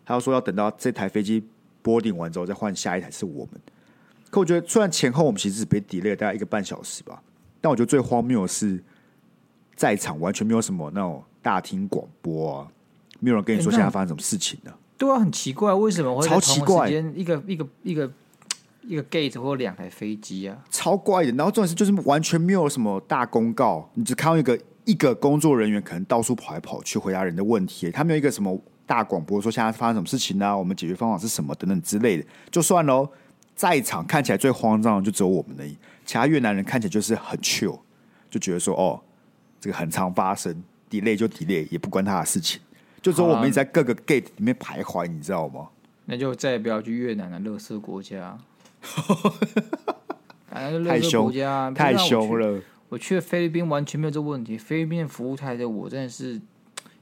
[0.05, 1.43] 他又说要等到这台飞机
[1.85, 3.61] boarding 完之后再换下一台是我们。
[4.31, 7.23] 可我觉得，虽然前后我们其实只被 delay 了大概一个半小时吧，
[7.61, 8.83] 但我觉得最荒谬的是，
[9.77, 12.69] 在场完全没有什么那种大厅广播啊，
[13.21, 14.77] 没有人跟你说现在发生什么事情呢、啊？
[14.97, 16.89] 对啊，很奇怪，为什么会超奇怪？
[16.89, 18.13] 一个一个一个
[18.83, 21.33] 一个 gate 或两台飞机啊，超怪的。
[21.33, 32.25] 然后重点是，就是完全没有什么大公告，你只看到一个一个工作人员可能到处跑来跑去回答人的问题，他没有一个什么大广播说现在发生什么事情啊，我们解决方法是什么等等之类的。
[32.51, 33.09] 就算喽，
[33.57, 37.79] 在场看起来最慌张的就只有我们而已，其他越南人看起来就是很 chill，
[38.31, 39.01] 就觉得说哦，
[39.61, 42.61] 这个很常发生，delay 就 delay，也不关他的事情。
[43.05, 45.69] 就说我们一直在各个 gate 里面徘徊，你知道吗？
[46.07, 48.39] 那就再也不要去越南的垃圾国家。
[50.51, 51.31] 太凶，
[51.75, 52.63] 太凶了！
[52.89, 54.57] 我去了菲律宾，完全没有这个问题。
[54.57, 56.41] 菲律宾的服务态度，我真的是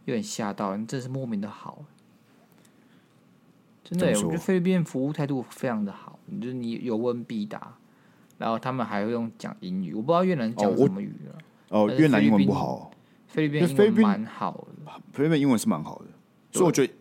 [0.06, 1.84] 有点吓到，真的是莫名的好。
[3.84, 7.76] 真的，我觉得菲律宾服务态度非常的好，就是你有问必答，
[8.38, 11.38] 然后他们还会用讲英语，我不知道越南讲什么语了。
[11.68, 12.90] 哦，越南英文不好。
[13.32, 14.52] 菲律宾英文蛮好
[14.84, 16.04] 的，菲律宾英文是蛮好的，
[16.52, 16.92] 所以我觉得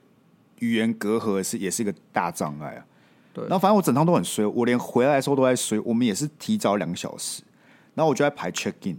[0.59, 2.85] 语言隔阂是也是一个大障碍啊。
[3.33, 5.77] 对，然后反正我整趟都很衰，我连回来的时候都在衰。
[5.81, 7.43] 我们也是提早两个小时，
[7.95, 8.97] 然后我就在排 check in，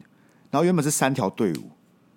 [0.51, 1.71] 然后原本是三条队伍，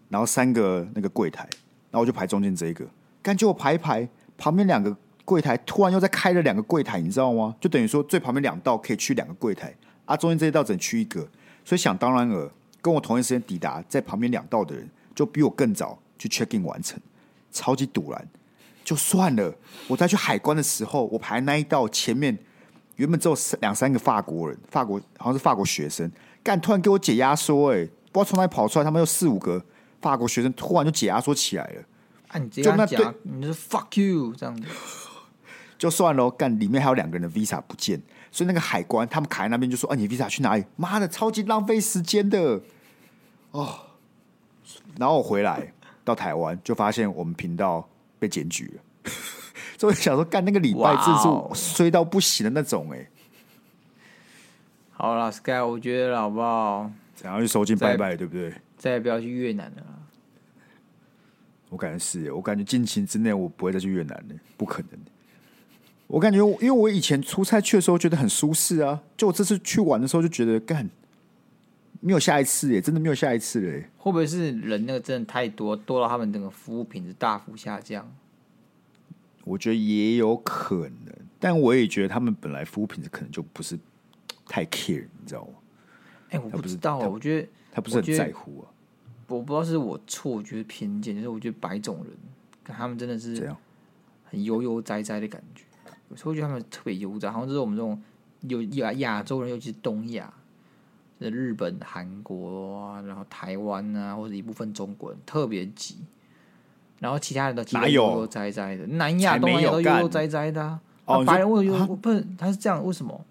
[0.09, 1.43] 然后三个那个柜台，
[1.91, 2.85] 然后我就排中间这一个，
[3.21, 4.05] 感觉我排一排，
[4.37, 7.55] 旁边两个柜台突然又在开了两个柜台，你知道吗？
[7.61, 9.73] 就等于说最旁边两道可以去两个柜台，
[10.03, 11.21] 啊，中间这一道只能去一个，
[11.63, 12.49] 所以想当然尔，
[12.81, 14.89] 跟我同一时间抵达在旁边两道的人。
[15.15, 16.99] 就比我更早去 check in 完成，
[17.51, 18.27] 超级堵然，
[18.83, 19.55] 就算了。
[19.87, 22.37] 我在去海关的时候，我排那一道前面
[22.97, 26.11] 原本只有两三个法国人，法国好像是法国学生，
[26.43, 29.63] 干突然给我解压缩，哎，不知道从哪里跑出来，他们有四五个
[30.01, 31.81] 法国学生，突然就解压缩起来了。
[32.27, 34.67] 啊，你直接讲，你就是 fuck you 这样子，
[35.77, 36.29] 就算了。
[36.31, 38.01] 干里面还有两个人的 visa 不见，
[38.31, 42.61] 所以那个海关他们卡在那边就说：“啊，你 visa 去哪里？”妈的，超级浪费时间的，
[43.51, 43.79] 哦。
[44.97, 45.71] 然后我回来
[46.03, 47.87] 到台湾，就发现我们频道
[48.19, 49.11] 被检举了，
[49.77, 53.09] 所以我想说，干那个礼拜真是衰到不行的那种哎、欸。
[54.91, 56.89] 好了，Sky，我觉得好不好？
[57.15, 58.53] 想要去收金拜拜，对不对？
[58.77, 59.83] 再也不要去越南了。
[61.69, 64.99] 我感觉是，我感觉近期之内我不会再去越南了，不可能。
[66.07, 70.89] 我感觉，因为我以前出差去的时候觉得很舒适啊，就我这次去玩的时候就觉得干。
[72.01, 73.89] 没有下一次耶，真的没有下一次嘞。
[73.97, 78.11] 会不会是人那个真的太多，多到他们整个服务品质大幅下降？
[79.43, 83.77] 我觉得也有可能，但我也觉得他们本来服务品质可能就不是
[84.47, 85.53] 太 care，你知道吗？
[86.29, 88.65] 哎、欸，我不知道，我觉得他不是很在乎啊。
[89.27, 92.13] 我不知道是我错，我觉得偏见，就是我觉得白种人，
[92.63, 93.55] 他们真的是
[94.23, 95.63] 很悠悠哉哉的感觉。
[96.09, 98.01] 有时候我觉得他们特别悠哉，好像就是我们这种
[98.41, 100.31] 有亚亚洲人，尤其是东亚。
[101.19, 105.97] 日本、韩国啊，然后台湾啊，或者一部分中国人特别挤，
[106.99, 108.85] 然后其他人都悠悠哉哉的。
[108.87, 110.79] 南亚、东亚都悠悠哉哉的啊。
[111.05, 112.25] 哦、白人为什么不是？
[112.37, 113.23] 他是这样，为什么？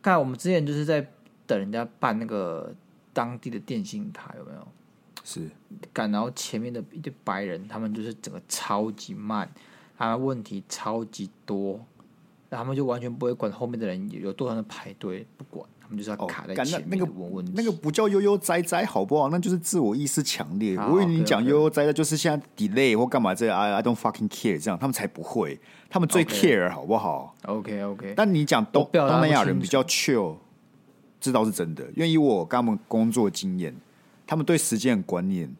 [0.00, 1.06] 看我们之前就是在
[1.46, 2.74] 等人家办那个
[3.12, 4.66] 当地的电信卡，有没有？
[5.22, 5.48] 是
[5.92, 9.50] 赶，然后前面的一堆白人，他们就是整个超级慢，
[9.96, 11.74] 他们问题超级多，
[12.50, 15.66] 然后他们就完全不会管后面的人有多少人排队，不管。
[15.86, 17.12] 他们就是要卡在前面，那个
[17.54, 19.28] 那个不叫悠悠哉哉，好不好？
[19.28, 20.76] 那就是自我意识强烈。
[20.78, 28.14] 我以为你讲悠悠哉哉，就是现在 delay 或干嘛这样，I I don't fucking care，这样他们才不会，他们最 care，好不好？OK OK。
[28.16, 30.36] 但你讲东东南亚人比较 chill，
[31.20, 31.84] 这倒是真的。
[31.94, 33.74] 因为以我跟他们工作经验，
[34.26, 35.54] 他们对时间的观念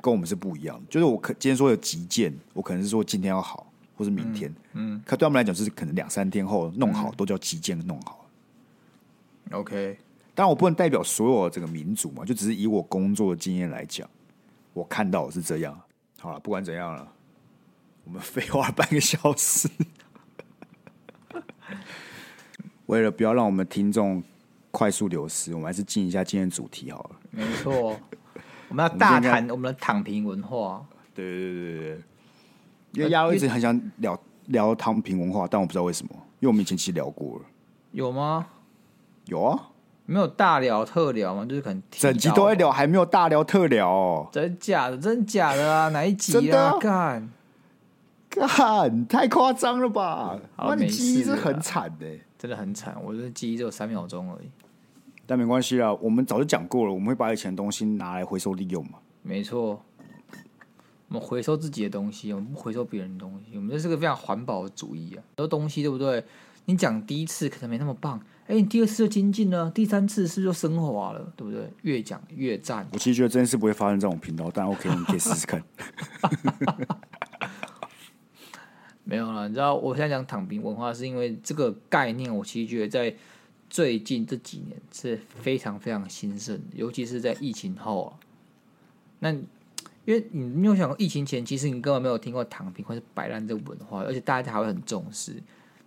[0.00, 0.80] 跟我们是不一样。
[0.88, 4.48] 就是我可今天说有急件，我可能是说今天要好，或是明天。
[4.74, 8.19] 嗯，嗯可对他们来讲，就是可能两三天后弄好，都叫急件弄好。
[9.52, 9.98] OK，
[10.34, 14.08] 当然我不能代表所有这个民族嘛，就只是以我工作的经验来讲，
[14.72, 15.78] 我看到的是这样。
[16.20, 17.12] 好了，不管怎样了，
[18.04, 19.68] 我们废话半个小时，
[22.86, 24.22] 为了不要让我们听众
[24.70, 27.10] 快速流失，我们还是进一下今天主题好了。
[27.30, 27.98] 没错，
[28.68, 30.86] 我们要大谈我们的躺平文化。
[31.14, 32.02] 对对对对对，
[32.92, 36.12] 因为亚洲一直很想聊聊躺平文化，但我不知道为什么。
[36.38, 37.44] 因为我们以前其实聊过了。
[37.92, 38.46] 有吗？
[39.30, 39.70] 有啊，
[40.06, 41.46] 没有大聊特聊吗？
[41.46, 44.28] 就是可能整集都在聊，还没有大聊特聊哦。
[44.32, 44.98] 真假的？
[44.98, 45.88] 真假的啊？
[45.90, 46.76] 哪一集啊？
[46.80, 47.30] 干
[48.28, 50.36] 干，太夸张了吧？
[50.56, 54.48] 好那你记忆是很惨的、真的很惨，我的记忆只有三秒钟而已。
[55.26, 58.98] 但没关系啊，我们早就讲过了，我们会把以前的东西拿来回收利用嘛。
[59.22, 59.80] 没错，
[61.06, 63.56] 我们回收自己的东西，我们不回收别人的东西。
[63.56, 65.22] 我们这是个非常环保的主义啊。
[65.22, 66.24] 很多东西对不对？
[66.66, 71.32] 你讲第一次可能没那么棒，哎，你第二次就精进了，第三次是不是就升华了？
[71.36, 71.72] 对不对？
[71.82, 72.84] 越讲越赞。
[72.92, 75.62] 我其实觉得这件事不会发生在我们频道，但 OK，你可以试试看。
[79.04, 83.16] 没有了，你知道我现在讲躺平文化，是因为这个概念，我其实觉得在
[83.68, 88.18] 最近这几年是非常非常兴盛，尤其是在疫情后啊。
[89.20, 89.42] 那因
[90.06, 95.40] 为你没有想过，疫情前其实你根本没有听过躺平或是摆烂这个文化，而且大家还会很重视。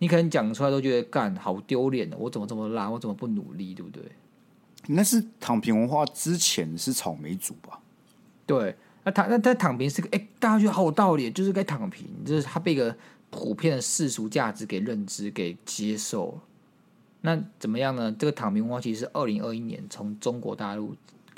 [0.03, 4.03] 你可能讲出来都觉得干好丢脸的，我怎么这么烂，我怎么不努力，对不对？
[4.87, 7.79] 那是躺平文化之前是草莓族吧？
[8.45, 12.93] 对，那躺那他躺平是个哎，大家觉得好有道理，就是该躺平，就是他被一个
[13.29, 16.37] 普遍的世俗价值给认知给接受。
[17.21, 18.13] 那怎么样呢？
[18.19, 20.93] 这个躺平文化其实是二零二一年从中国大陆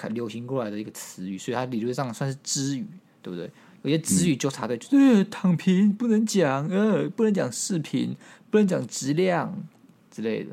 [0.10, 2.88] 流行过来的一个词语，所以它理论上算是支语，
[3.22, 3.48] 对不对？
[3.86, 8.16] 有些词语纠察队就是、呃、躺平不能讲，呃，不能讲视频，
[8.50, 9.64] 不能讲质量
[10.10, 10.50] 之类的。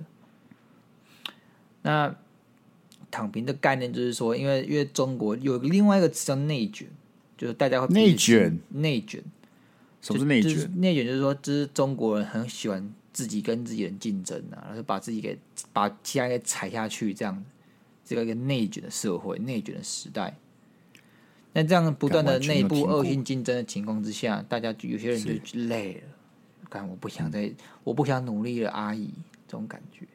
[1.80, 2.14] 那
[3.10, 6.86] 躺平的概念就是说，因为因为中国有另外一个词叫内卷，
[7.38, 9.22] 就是大家会内卷内卷，
[10.02, 10.54] 什么是内卷？
[10.54, 15.38] 就是、内卷就是说，就是中国人很喜欢自己跟自己人竞争啊，然后把自己给
[15.72, 17.42] 把其他人给踩下去，这样
[18.04, 20.36] 这个一个内卷的社会，内卷的时代。
[21.54, 26.02] 那这样不断的内部恶性竞争的情况之下，大家有些人就累了，
[26.70, 29.10] 看我不想再，嗯、我不想努力了，阿姨
[29.46, 30.06] 这种感觉，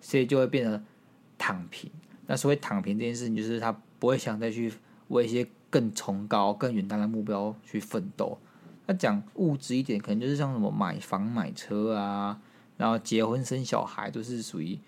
[0.00, 0.82] 所以就会变得
[1.38, 1.90] 躺平。
[2.26, 4.72] 那所谓躺平这件事情，就是他不会想再去
[5.08, 8.38] 为一些更崇高、更远大的目标去奋斗。
[8.86, 12.38] 那讲物质一点，可能就是像什么买房、买车啊，
[12.76, 14.78] 然后结婚、生小孩，都是属于。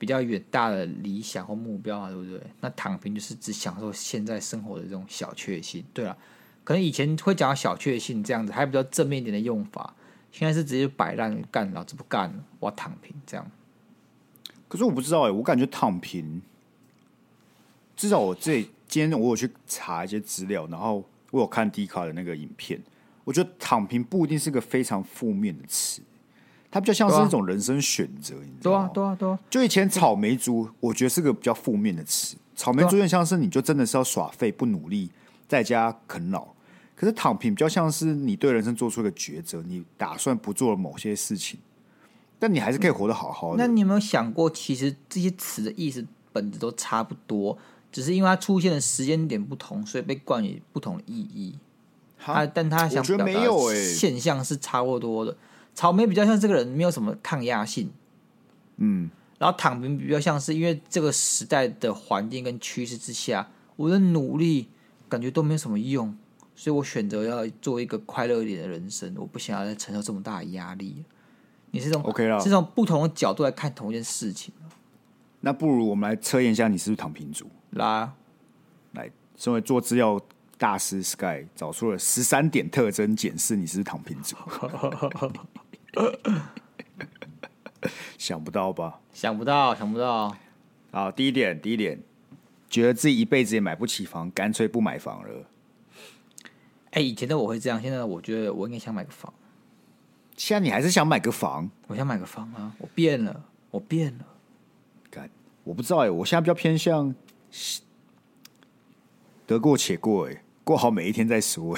[0.00, 2.40] 比较远大的理想或目标啊，对不对？
[2.62, 5.84] 那躺平就是只享受现在生活的这种小确幸。
[5.92, 6.16] 对啊，
[6.64, 9.94] 可能以前会讲到小确幸这样子，还比较正面一点的用法。
[10.32, 13.50] 现在是直接摆烂干，老子不干了，我躺平这样。
[14.68, 16.40] 可是我不知道哎、我感觉躺平，
[17.94, 22.80] 至少我这今天我有去查一些资料，然后我有看 D 卡的那个影片，
[23.24, 26.00] 我觉得躺平不一定是个非常负面的词。
[26.70, 28.90] 它比较像是一种人生选择，你知道吗？
[28.94, 29.38] 对啊，对啊，对啊。
[29.50, 32.36] 就以前草莓族，我觉得是个比较负面的词。
[32.54, 35.10] 草莓族有点像是你就真的是要耍废、不努力，
[35.48, 36.46] 在家啃老。
[36.94, 41.58] 可是躺平比较像是你对人生做出一个抉择，你打算不做了某些事情，
[42.38, 43.56] 但你还是可以活得好好的。
[43.56, 47.56] 那你有没有想过，其实这些词的意思本质都差不多，
[47.90, 51.58] 只是因为它出现的时间点不同，所以被冠以不同的意义。
[52.18, 55.34] 它，但它想表达的现象是差不多的。
[55.74, 57.90] 草莓比较像这个人没有什么抗压性，
[58.76, 64.68] 嗯，然后躺平比较像是因为这个时代的环境跟趋势之下，我的努力
[65.08, 66.16] 感觉都没有什么用，
[66.54, 71.04] 所以我选择要做一个快乐一点的人生，我不想要再承受这么大的压力。
[71.70, 74.52] 你是从 OK 了，是从不同的角度来看同一件事情。
[75.40, 77.46] 那不如我们来测验一下你是不是躺平族？
[77.70, 78.14] 来啊，
[78.92, 80.20] 来，身为做资料
[80.60, 84.36] 大师 Sky 找出了十三点特征，检视你是躺平族。
[88.18, 89.00] 想不到吧？
[89.10, 90.36] 想不到，想不到。
[90.92, 91.98] 好，第一点，第一点，
[92.68, 95.46] 觉得自己一辈子也买不起房，干脆不买房了。
[96.90, 99.32] 哎、欸，以前的我会这样，现在我觉得我应该想买个房。
[100.36, 101.70] 现在你还是想买个房？
[101.86, 102.74] 我想买个房啊！
[102.76, 104.26] 我变了，我变了。
[105.10, 105.30] 干，
[105.64, 107.14] 我不知道哎、欸，我现在比较偏向
[109.46, 111.76] 得过且过哎、欸，过好每一天再说。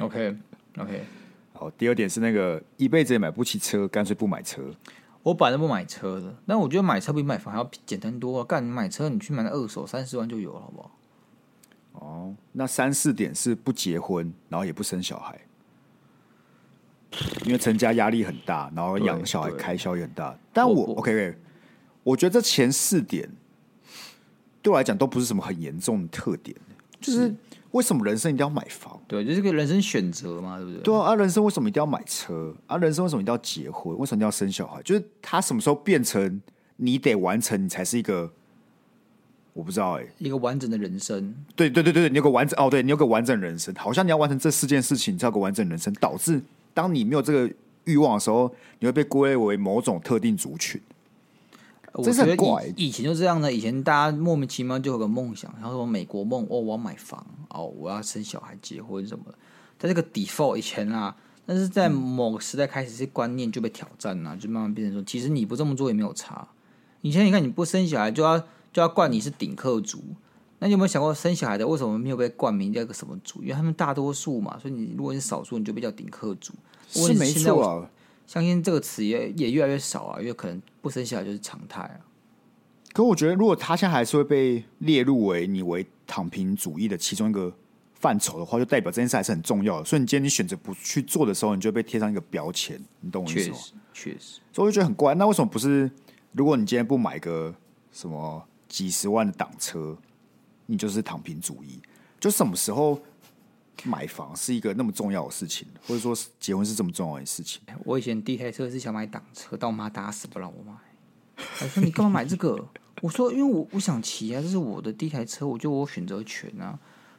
[0.00, 0.36] OK
[0.78, 1.04] OK。
[1.52, 4.62] 好，第二点是那个一辈子也买不起车，干脆不买车。
[5.22, 8.44] 我本来就不买车的，但我觉得买车比买房还要简单多啊。
[8.44, 10.90] 干，你买车，你去买那二手，三十万就有了，好不好？
[11.94, 15.40] 哦，那三四点是不结婚，然后也不生小孩，
[17.46, 20.38] 因为成家压力很大，然后养小孩开销也很大。
[20.52, 21.34] 但我，我 OK，
[22.02, 23.26] 我觉得这前四点
[24.60, 26.54] 对我来讲都不是什么很严重的特点，
[27.00, 27.34] 就是。
[27.76, 28.98] 为什么人生一定要买房？
[29.06, 30.80] 对，就是个人生选择嘛，对不对？
[30.80, 32.54] 对啊，啊，人生为什么一定要买车？
[32.66, 33.96] 啊，人生为什么一定要结婚？
[33.98, 34.80] 为什么一定要生小孩？
[34.82, 36.40] 就是他什么时候变成
[36.76, 38.32] 你得完成，你才是一个
[39.52, 41.34] 我不知道哎、欸，一个完整的人生。
[41.54, 46.40] 对对对对，你有个完整哦，对你有个完整人生，好像你要完成这四件事情，你才有个完整人生，导致
[46.72, 47.54] 当你没有这个
[47.84, 50.80] 欲望的时候，你会被归类为某种特定族群。
[51.96, 52.72] 我这是很怪。
[52.76, 59.38] 以前就这样的，以前大家莫名其妙就有个梦想，然后说美国梦哦，我要买房哦，我要生小孩、结婚什么的。
[59.78, 66.46] 在这个 default 以前啊，但是在某个时代开始，这观念就被挑战了，就慢慢变成说，其实你不这么做也没有差。
[67.00, 68.38] 以前你看你不生小孩就要
[68.72, 70.02] 就要冠你是顶客族，
[70.58, 73.42] 那你有没有想过生小孩的为什么没有被冠名叫一个什么族？
[73.42, 76.52] 因为他们大多数嘛，所以你如果是少数，你就被叫顶客族。
[76.88, 77.90] 是没错啊。
[78.26, 82.00] 相信这个词也也越来越少啊，因为可能不生小孩就是常态啊。
[82.92, 87.54] 可我觉得，如果他现在还是会被列入为你为躺平主义的其中一个
[87.94, 89.84] 范畴的话，就代表这件事还是很重要的。
[89.84, 93.56] 所以你今天你选择不去做的时候，你就会被贴上一个标签，你懂我意思吗？
[93.92, 95.14] 确实，所以我就觉得很怪。
[95.14, 95.90] 那为什么不是？
[96.32, 97.54] 如果你今天不买个
[97.92, 99.96] 什么几十万的挡车，
[100.66, 101.80] 你就是躺平主义？
[102.18, 103.00] 就什么时候？
[103.84, 107.60] 买房是一个那么重要的事情，或者说结婚是这么重要的事情。
[107.84, 110.72] 我以前第一台车是想买挡车，但我妈打死不让我买。
[111.58, 112.68] 她说：“你干嘛买这个？”
[113.02, 116.78] 我说：“因为我我想骑啊，这是我的第一台车，我就我选择权啊。”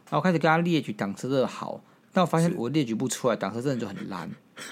[0.10, 4.30] 然后开始跟他列举挡车的好，但我发现我列举不出来，挡车真的就很烂。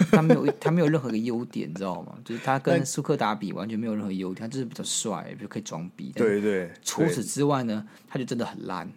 [0.10, 2.16] 它没有它没有任何一个优点，你知道吗？
[2.26, 6.12] 就是它跟苏克达比完全没有任何优点，它就是比较帅，就可以装逼。
[6.16, 6.74] 对对对。
[6.82, 8.92] 除此之外呢，它就真的很烂。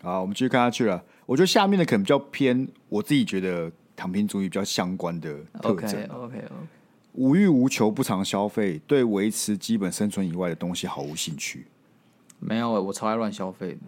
[0.00, 1.02] 好，我们继续看下去了。
[1.26, 5.90] 我觉得下面的可能比较偏，我自己觉得躺平主义比较相关的特征。
[6.04, 6.44] OK OK OK。
[7.12, 11.66] 无欲无求，不常消费，对维持基本生存以外的东西毫无兴趣。
[12.38, 13.78] 没有，我超爱乱消费的。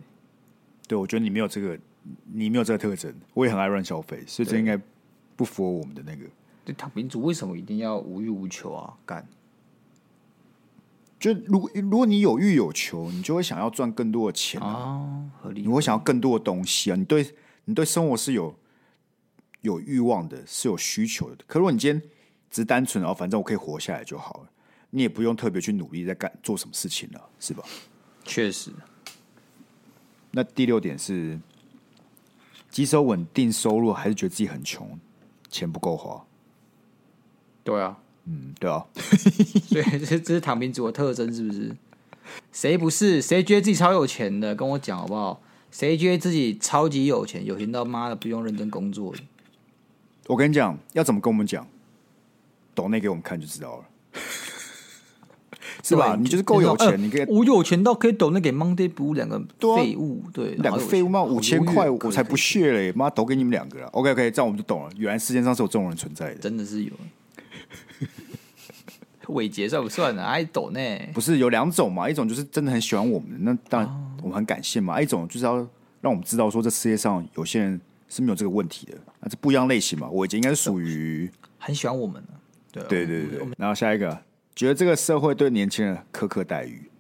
[0.86, 1.78] 对，我觉得你没有这个，
[2.32, 3.14] 你没有这个特征。
[3.34, 4.80] 我也很爱乱消费，所以这应该
[5.36, 6.24] 不符合我们的那个。
[6.64, 8.95] 对，躺平族为什么一定要无欲无求啊？
[9.05, 9.26] 干。
[11.18, 15.62] 就如果如果你有欲有求，你就会想要赚更多的钱啊，哦、合理。
[15.62, 18.54] 你会想要更多的东西啊，你对你对生活是有
[19.62, 21.44] 有欲望的，是有需求的。
[21.46, 22.00] 可如果你今天
[22.50, 24.50] 只是单纯哦，反正我可以活下来就好了，
[24.90, 27.64] 你也不用特别去努力在干做什么事情了，是吧？
[28.24, 28.70] 确实。
[30.30, 31.40] 那第六点是，
[32.70, 34.98] 棘手稳定收入，还是觉得自己很穷，
[35.48, 36.24] 钱不够花？
[37.64, 37.98] 对啊。
[38.29, 38.85] 嗯，对啊，
[39.72, 41.74] 对，这这是躺平族的特征，是不是？
[42.53, 43.22] 谁不是？
[43.22, 44.55] 谁觉得自己超有钱的？
[44.55, 45.41] 跟我讲好不好？
[45.70, 49.20] 谁觉得自己超级有钱，有钱到妈的不用认真工作的？
[50.26, 51.66] 我跟你讲，要怎么跟我们讲？
[52.74, 53.85] 抖内给我们看就知道了，
[55.83, 56.16] 是吧？
[56.20, 57.24] 你就是够有钱，你，你可以。
[57.26, 62.93] 我有钱到可以抖内给 Monday Blue 两个废物，对，两、啊、个废物嘛，五千块我才不屑嘞！
[62.93, 63.87] 妈，抖给你们两个了。
[63.89, 64.91] OK OK，这样我们就懂了。
[64.97, 66.93] 原来世界上是有这种人存在的，真的是有。
[69.29, 70.22] 伟杰算不算呢？
[70.22, 70.81] 爱抖呢？
[71.12, 72.09] 不是有两种嘛？
[72.09, 74.95] 一种就是真的很喜欢我们，那当然我们很感谢嘛。
[74.95, 75.57] 啊、一种就是要
[76.01, 80.09] 让我们知道说，这世界上有些人是没有这个问题的，那是不一样类型嘛。
[80.11, 82.22] 伟杰应该是属于很喜欢我们
[82.72, 83.49] 的，对对对对。
[83.57, 84.22] 然后下一个，
[84.55, 86.91] 觉得这个社会对年轻人苛刻待遇，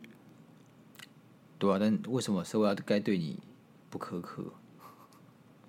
[1.58, 3.38] 对啊，但为什么社会要该对你
[3.90, 4.44] 不苛刻？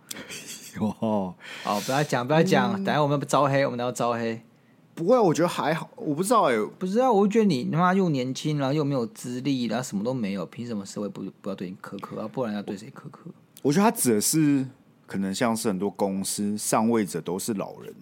[0.99, 1.33] 哦，
[1.63, 4.41] 好，不要讲，不要讲，嗯、等下我们不招黑，我们要招黑。
[4.99, 5.89] 不会，我觉得还好。
[5.95, 7.09] 我不知道哎、欸，不知道。
[7.09, 12.27] 我觉得你他妈又年轻，然后又没有资历，然后什么都没有，凭什么社会不不要对你苛刻啊？
[12.27, 13.31] 不然要对谁苛刻？
[13.61, 14.67] 我觉得他指的是，
[15.07, 17.95] 可能像是很多公司上位者都是老人，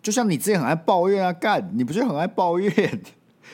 [0.00, 3.02] 就像你自己很爱抱怨啊，干，你不就很爱抱怨？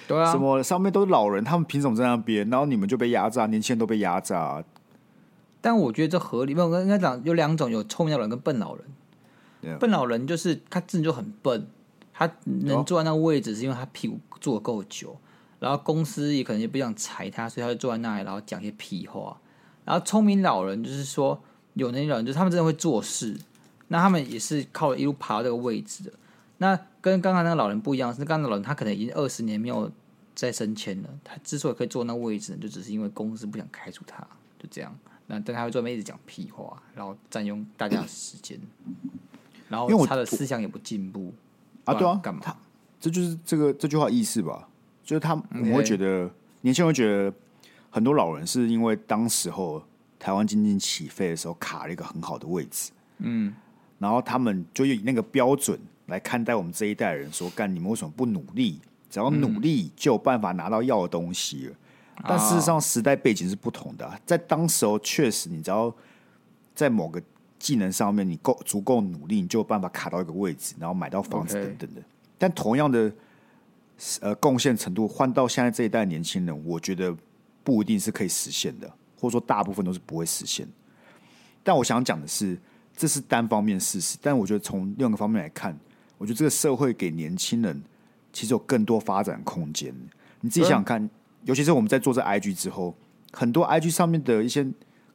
[0.06, 2.46] 对啊，什么上面都是老人，他们凭什么在那边？
[2.50, 4.62] 然后你们就被压榨，年轻人都被压榨。
[5.62, 6.52] 但我觉得这合理。
[6.54, 9.78] 没有，应该讲有两种，有聪明老人跟笨老人。
[9.78, 11.66] 笨老人就是他自己就很笨。
[12.14, 15.14] 他能坐在那个位置，是因为他屁股坐得够久，
[15.58, 19.36] 然后公司也可能也不想裁他，所以他就坐在那里，然后讲些屁话。
[19.84, 21.38] 然后聪明老人就是说，
[21.74, 23.36] 有那些老人就是他们真的会做事，
[23.88, 26.12] 那他们也是靠一路爬到这个位置的。
[26.58, 29.90] 那跟刚才那个老人不一样，是刚才老人他可能已经二十年没有
[30.34, 34.26] 再升迁了，他之所以可以坐那个位置，就只是因为公司不想开除他，
[34.58, 34.96] 就这样。
[35.26, 38.58] 那但他会专门一直讲屁话，然后占用大家的时间，
[39.68, 41.32] 然后他的思想也不进步。
[41.84, 42.40] 啊，对啊，干嘛？
[42.42, 42.56] 他
[43.00, 44.68] 这就是这个这句话意思吧？
[45.02, 46.30] 就是他我们会觉得
[46.62, 47.32] 年轻人会觉得
[47.90, 49.82] 很多老人是因为当时候
[50.18, 53.54] 台湾经济起飞的时候卡了一个很好的位置，嗯，
[53.98, 58.80] 然后他们就以那个标准来看待我们这一代人，说干你们为什么不努力？
[59.10, 61.72] 只要努力就有办法拿到要的东西了。
[62.16, 65.94] 嗯、但事实上时代背景是不同的、啊，在当时候确实，你只要
[66.74, 67.22] 在某个。
[67.64, 72.02] 技能上面，你够足够努力，你就有办法卡到一个位置，然后买到房子等等的。
[72.36, 73.10] 但同样的，
[74.20, 77.16] 呃，贡献程度换到现在这一代年轻人，我觉得
[77.62, 78.86] 不一定是可以实现的，
[79.18, 80.68] 或者说大部分都是不会实现。
[81.62, 82.58] 但我想讲的是，
[82.94, 84.18] 这是单方面事实。
[84.20, 85.72] 但我觉得从另一个方面来看，
[86.18, 87.82] 我我觉得这个社会给年轻人
[88.32, 89.94] 其实有更多发展空间。
[90.40, 91.10] 你自己想想看，
[91.42, 92.94] 尤其是我们在做这 IG 之后，
[93.30, 94.66] 很多 IG 上面的一些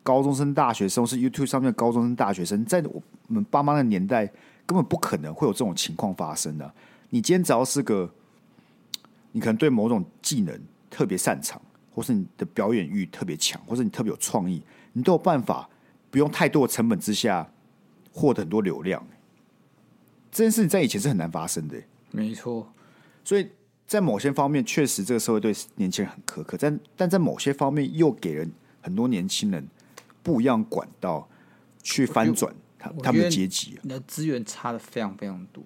[0.10, 4.26] 高中生、大学生，是 YouTube 上面的高中生、大学生，在我们爸妈的年代，
[4.66, 6.74] 根本不可能会有这种情况发生的。
[7.12, 8.12] 你今天只要是个，
[9.32, 11.62] 你可能对某种技能特别擅长，
[11.94, 15.70] 或是你的表演欲特别强，或是你特别有创意，你都有办法
[16.10, 17.48] 不用太多的成本之下
[18.12, 19.06] 获得很多流量。
[20.32, 21.78] 这件事情在以前是很难发生的，
[22.10, 22.68] 没错。
[23.24, 23.48] 所以
[23.86, 28.52] 在某些方面，确实这个社会对年轻人很苛刻，但但在某些方面又给人
[28.82, 29.68] 很多年轻人
[30.30, 31.28] 不一样管道
[31.82, 33.80] 去翻转他他们的阶级。
[33.82, 35.64] 你的资源差的非常非常多。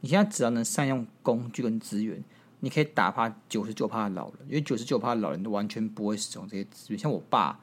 [0.00, 2.22] 你现在只要能善用工具跟资源，
[2.60, 6.98] 你可以打趴九十九趴的老人，因为九十九趴的老人都完全不会使用这些资源。
[6.98, 7.58] 像我爸，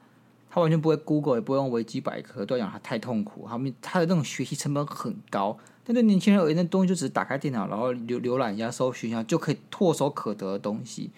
[0.50, 5.56] 他完全不会 Google，也不会用维基百科，都要讲他太痛苦，他们他的那种学习成本很高。
[5.82, 11.10] 但对年轻人而言，那东西就只是打开电脑，然后浏浏览一下、搜寻一下，就可以唾手可得的东西。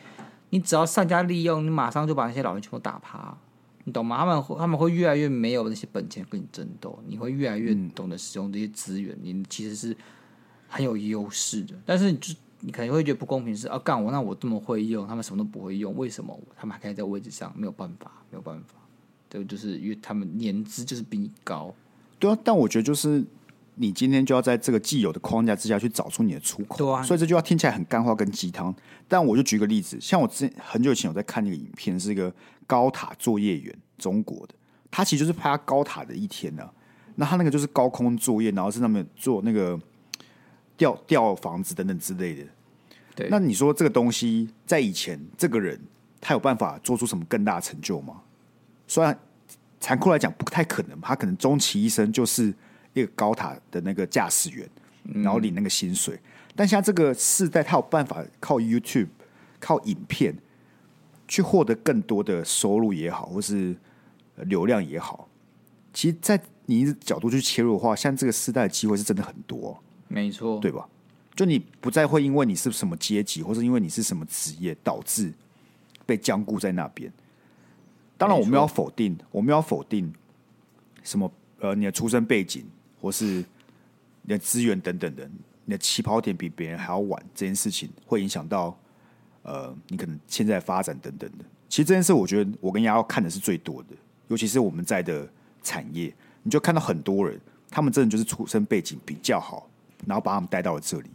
[0.51, 3.37] 你只要善加利用，你马上就把那些老人全部打趴，
[3.89, 4.18] 你懂吗？
[4.18, 9.97] 他们他们会越来越没有那些本钱跟你争斗，你会越来越懂得使用这些资源，你其实是。
[10.70, 17.51] 很有优势的，但是你就你可能会觉得不公平是，是啊，干我那我这么会用，他们什么都不会用，为什么他们还可以在位置上？
[17.57, 18.74] 没有办法，没有办法，
[19.30, 21.74] 这个，就是因为他们年资就是比你高。
[22.18, 23.24] 对啊，但我觉得就是
[23.79, 26.76] 你今天就要在这个既有的框架之下去找出你的出口。
[26.79, 28.74] 对啊，所以这句话听起来很干话跟鸡汤。
[29.07, 32.33] 但我就举个例子，像我之前很久以前有在看那个影片，是一个
[32.66, 34.55] 高塔作业员，中国的，
[34.91, 36.72] 他其实就是拍他高塔的一天呢、啊。
[37.16, 39.79] 那他那个就是高空作业，然后是他们做那个。
[40.76, 42.45] 吊吊房子等等之类的，
[43.16, 43.29] 对。
[43.29, 45.76] 那你说这个东西在以前，这个人
[46.20, 48.22] 他有办法做出什么更大的成就吗？
[48.87, 49.18] 虽然
[49.81, 52.55] 残酷来讲不太可能，他可能终其一生就是
[52.99, 54.68] 一个高塔的那个驾驶员，
[55.22, 56.14] 然后领那个薪水。
[56.16, 59.09] 嗯、但现在这个世代，他有办法靠 YouTube、
[59.59, 60.36] 靠影片
[61.26, 63.76] 去获得更多的收入也好，或是
[64.36, 65.28] 流量也好。
[65.92, 69.82] 其实，在你的角度去切入的话，像这个世代的机会是真的很多。
[70.07, 70.88] 没错，对吧？
[71.34, 75.32] 就你不再会因为你是什么阶级，或是因为你是什么职业，导致
[76.05, 77.12] 被僵固在那边。
[78.16, 80.12] 当然，我们要否定，我们要否定
[81.03, 82.66] 什么呃，你的出生背景，
[83.01, 83.24] 或是
[84.22, 85.28] 你的资源等等的，
[85.64, 88.78] 你的起跑点比别人还要晚，这件事情会影响到
[89.42, 91.44] 呃，你可能现在发展等等的。
[91.68, 93.88] 其实这件事，我觉得我跟亚要看的是最多的，
[94.28, 95.28] 尤其是我们在的
[95.62, 97.40] 产业，你就看到很多人，
[97.70, 99.68] 他们真的就是出生背景比较好。
[100.07, 101.11] 然后把他们带到了这里。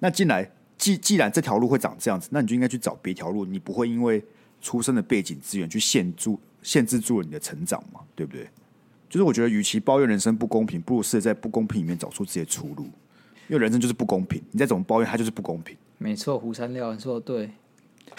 [0.00, 3.44] 那进来，既既然这条路会长这样子，那你就应该去找别条路。
[3.44, 4.20] 你不会因为
[4.60, 8.00] 出生的背景资源去限住、限制住了你的成长嘛？
[8.16, 8.48] 对不对？
[9.08, 12.86] 就是我觉得，与其抱怨人生不公平，不如试着在不公平里面找出自己的出路。
[13.48, 15.74] 因为人生就是不公平，你再怎么抱怨，它就是不公平。
[15.96, 17.50] 没错，胡三料，你说的对。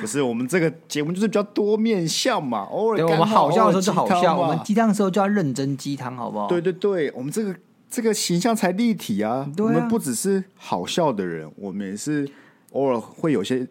[0.00, 6.48] 不是我们这个节目就是比较多面向嘛，偶尔我们好笑的时候就好笑，我们鸡汤的时候就要认真鸡汤，好不好？
[6.48, 7.56] 对对对，我们这个
[7.88, 9.36] 这个形象才立体啊！
[9.36, 12.28] 啊我们不只是好笑的人，我们也是
[12.72, 13.66] 偶尔会有些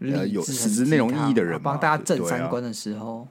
[0.00, 3.20] 呃有实质内容意义的人，帮大家正三观的时候。
[3.20, 3.28] 啊、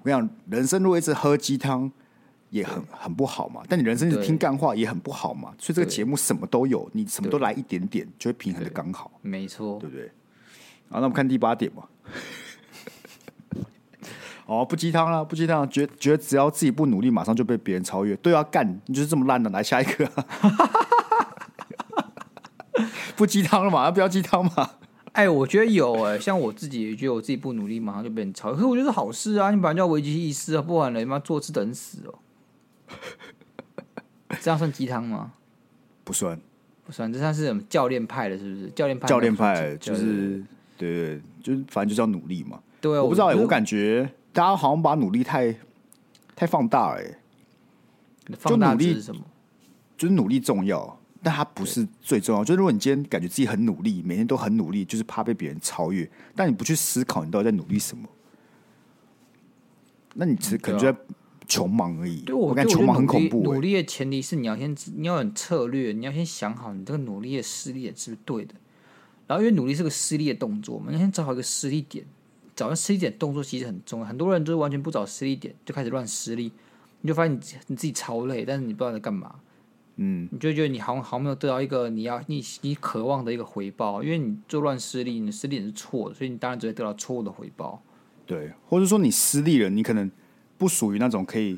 [0.00, 1.90] 我跟你讲，人生如果一直喝鸡汤
[2.50, 10.10] 也很很不好嘛，但你人生一直听干话也很不好嘛，所以这个节目什么都有，你什么都来一点点，就会平衡的刚好，没错，对不对？
[10.90, 11.88] 好，那我们看第八点吧。
[14.44, 18.14] 哦，不鸡汤了，不鸡汤，觉得觉得只要自己不努力，马上就被别人超越。
[18.16, 20.04] 对啊，干，你就是这么烂的，来下一个。
[23.22, 23.84] 不鸡汤了嘛？
[23.86, 24.70] 要不要鸡汤嘛？
[25.12, 28.52] 哎，我觉得有哎、欸，像我自己也觉得我自己不努力，马上就被人超。
[28.52, 32.14] 可是我觉得是好事啊，你本来就要危机意识啊，不然人妈坐吃等死哦。
[34.40, 35.32] 这样算鸡汤吗？
[36.02, 36.40] 不算，
[36.84, 38.68] 不算，这算是什么教练派的，是不是？
[38.70, 40.42] 教练派，教练派就是。
[40.76, 42.58] 对对，就是反正就是要努力嘛。
[42.80, 45.54] 对、啊，我不知道哎、欸，我，感觉大家好像把努力太
[46.34, 47.18] 太放大了哎、欸。
[48.38, 49.20] 放大是什么？
[49.96, 52.44] 就是努力重要，但它不是最重要。
[52.44, 58.08] 就是如果你今天感觉自己很努力，每天都很努力，就是怕被别人超越，但你不去思考你到底在努力什么，
[60.14, 60.98] 那你只可能就在
[61.46, 62.20] 穷忙而已。
[62.22, 63.44] 对我，感觉穷忙很恐怖、欸。
[63.44, 68.54] 努力的前提是你要先你要有策略，你要先想好你这个努力的失力点是不是对的。
[69.26, 72.04] 然后，因为努力是个失力的动作嘛，你先找好一个失力点，
[72.54, 74.06] 找到失力点动作其实很重要。
[74.06, 76.52] 很多人就是完全不找失力点，就开始乱失力，
[77.00, 79.36] 你就发现你你自己超累，但是你不知道在干嘛。
[80.04, 87.80] 嗯，你就觉得你好像好像没有得到一个你要你你渴望的一个回报，因为你做乱失利，你的施力点是错的，所以你当然只会得到错误的回报。
[88.26, 90.10] 对，或者说你失利了，你可能
[90.58, 91.56] 不属于那种可以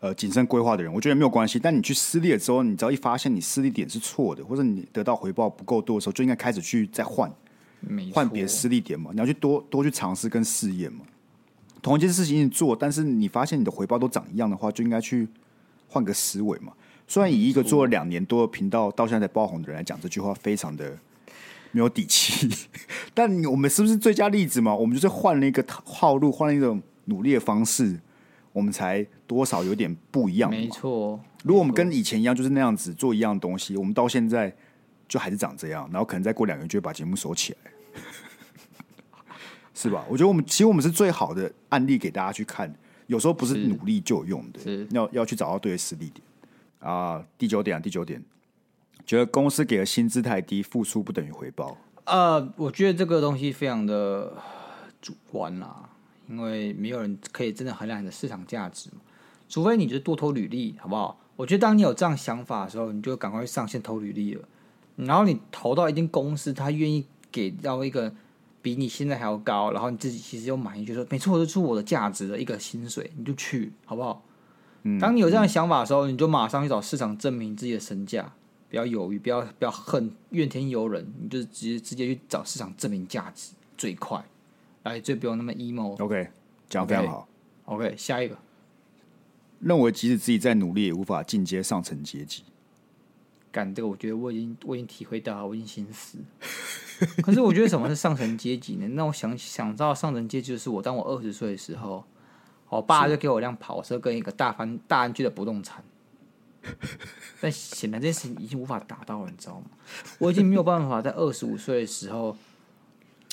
[0.00, 1.60] 呃谨慎规划的人，我觉得没有关系。
[1.60, 7.32] 但你去失利了之后，你只要一发现你失利点是错的，或者你得到回报不够多的时候，就应该开始去再换，
[8.12, 9.12] 换别的失利点嘛。
[9.12, 11.00] 你要去多多去尝试跟试验嘛。
[11.82, 15.28] 同一件事情你做，但是你发现你的回报都长一样的话，就应该去
[15.86, 16.72] 换个思维嘛。
[17.08, 20.98] 虽然以一个做了两年多的频道到现在才爆红的人来讲，这句话非常的
[21.70, 22.48] 没有底气。
[23.14, 24.74] 但我们是不是最佳例子嘛？
[24.74, 27.98] 我们就是换了一个套路，换了一种努力的方式，
[28.52, 30.50] 我们才多少有点不一样。
[30.50, 34.52] 没错，如果我们跟以前一样，就是那样子做一样的东西，我们到现在
[35.06, 37.70] 就还是长这样，然后可能再过两个月就会把节目收起来。
[39.72, 40.04] 是吧？
[40.08, 42.74] 我觉得我们其实我们是最好的案例给大家去看。
[43.06, 46.20] 有时候不是努力就有用的，要要去找到对的实力点
[46.86, 47.24] 啊。
[47.36, 48.22] 第九点啊，第九点，
[49.04, 51.76] 觉得公司给的薪资太低，付出不等于回报。
[52.04, 54.32] 呃，我觉得这个东西非常的
[55.02, 55.88] 主观啦，
[56.28, 58.90] 因为没有人可以真的衡量你的市场价值，
[59.48, 61.18] 除非你就多投履历，好不好？
[61.36, 64.48] 我觉得当你有这样想法的时候，你就赶快上线投履历了。
[64.96, 68.14] 然后你投到一定公司，他愿意给到一个。
[68.62, 74.20] 比你现在还要高，然后你自己其实又满意，就说没错，这是我的价值的一个薪水，你就去好不好？
[74.86, 78.32] 嗯，当你有这样的想法的时候，嗯、你就马上去找市场证明自己的身价，
[78.70, 84.24] 不要犹豫，不要不要恨怨天尤人，你就直接直接去找市场证明价值最快，
[84.84, 86.00] 来最不用那么 emo。
[86.00, 86.28] OK，
[86.68, 87.28] 讲得非常好。
[87.64, 88.38] OK，下一个，
[89.58, 92.44] 认为即使自己再努力，也无法进阶上层阶级。
[93.50, 96.18] 干这个，我觉得我已经我已经体会到，我已经心死。
[97.22, 98.86] 可是我觉得什么是上层阶级呢？
[98.88, 102.04] 那我想想到上层阶级就是我，当我二十岁的时候，
[102.68, 105.82] 我爸就给我一辆跑车跟一个大翻大安居的不动产。
[107.40, 109.66] 但显然这件事情已经无法达到了，你知道吗？
[110.18, 112.36] 我已经没有办法在二十五岁的时候，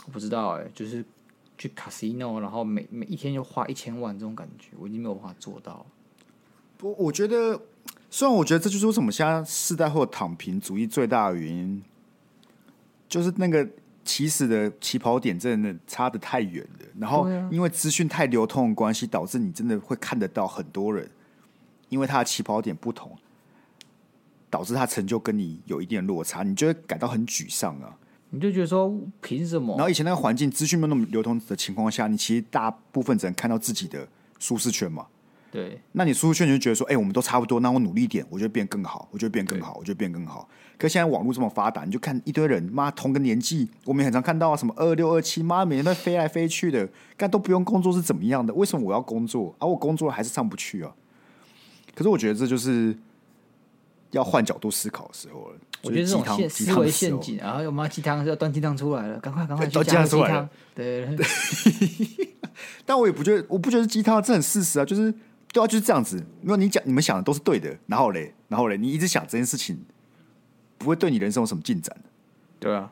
[0.05, 1.03] 我不知道哎、欸，就是
[1.57, 5.85] 去 casino，然后每每一天就花一千万这种感觉，我已经没有办法做到。
[6.77, 7.59] 不，我觉得，
[8.09, 11.83] 虽然我觉得这就是为什么现在世代或躺平主义最大的原因。
[13.09, 13.67] 就是那个
[14.05, 21.09] 起始的起跑点真的差得太远了，然后因为资讯太流通的关系，导致你真的会看得到很多人，
[21.89, 23.17] 因为他的起跑点不同，
[24.49, 27.97] 导致他成就跟你有一定的落差，你就会感到很沮丧啊！
[28.29, 28.91] 你就觉得说
[29.21, 29.75] 凭什么？
[29.77, 34.07] 然后以前那个环境资讯没有那么流通的情况下，你其实大部分只能看到自己的
[34.39, 35.05] 舒适圈嘛。
[35.51, 40.49] 对，那你舒适圈你就觉得说，哎、欸，我们都差不多，那我努力一点，我就变更好，我就变更好，我就变更好。
[40.83, 48.53] 可现在网络这么发达，你就看一堆人，妈同个年纪，我们也很常看到啊什么二六二七，妈每天都飞来飞去的，干都不用工作是怎么样的？
[48.53, 49.55] 为什么我要工作？
[49.59, 50.93] 而、啊、我工作还是上不去啊？
[51.95, 52.93] 可是我觉得这就是
[54.11, 55.57] 要换角度思考的时候了。
[55.83, 60.49] 我觉得这种思维陷阱，然后我妈鸡汤要端鸡汤出来了，赶快赶快去 加鸡汤。
[60.75, 62.35] 对，对，对
[62.85, 65.13] 但我也不觉得，我不觉得鸡汤这很事实啊，就是。
[65.53, 66.17] 对啊，就是这样子。
[66.41, 69.79] 如果你讲你们想的都是对的，然后嘞，然后嘞，你一直想这件事情，
[70.83, 71.95] 不会对你人生有什么进展。
[72.59, 72.91] 对啊，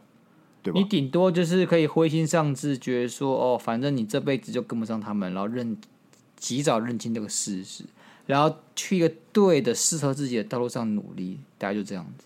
[0.63, 0.79] 对吧？
[0.79, 5.77] 你顶多就是可以灰心丧志，觉得说哦，反正你这辈子就跟不上他们，然后认
[6.35, 7.83] 及早认清这个事实，
[8.25, 12.25] 然后去一个对的适合自己的道路上努力，大概就这样子。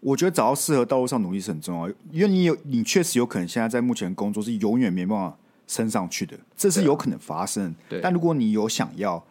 [0.00, 7.74] 我觉得找到适合道路上努力是很重要，因为你有，你确实有可能现在在目前工作是永远没办法升上去的，这是有可能发生。
[7.88, 9.24] 对，但如果你有想要。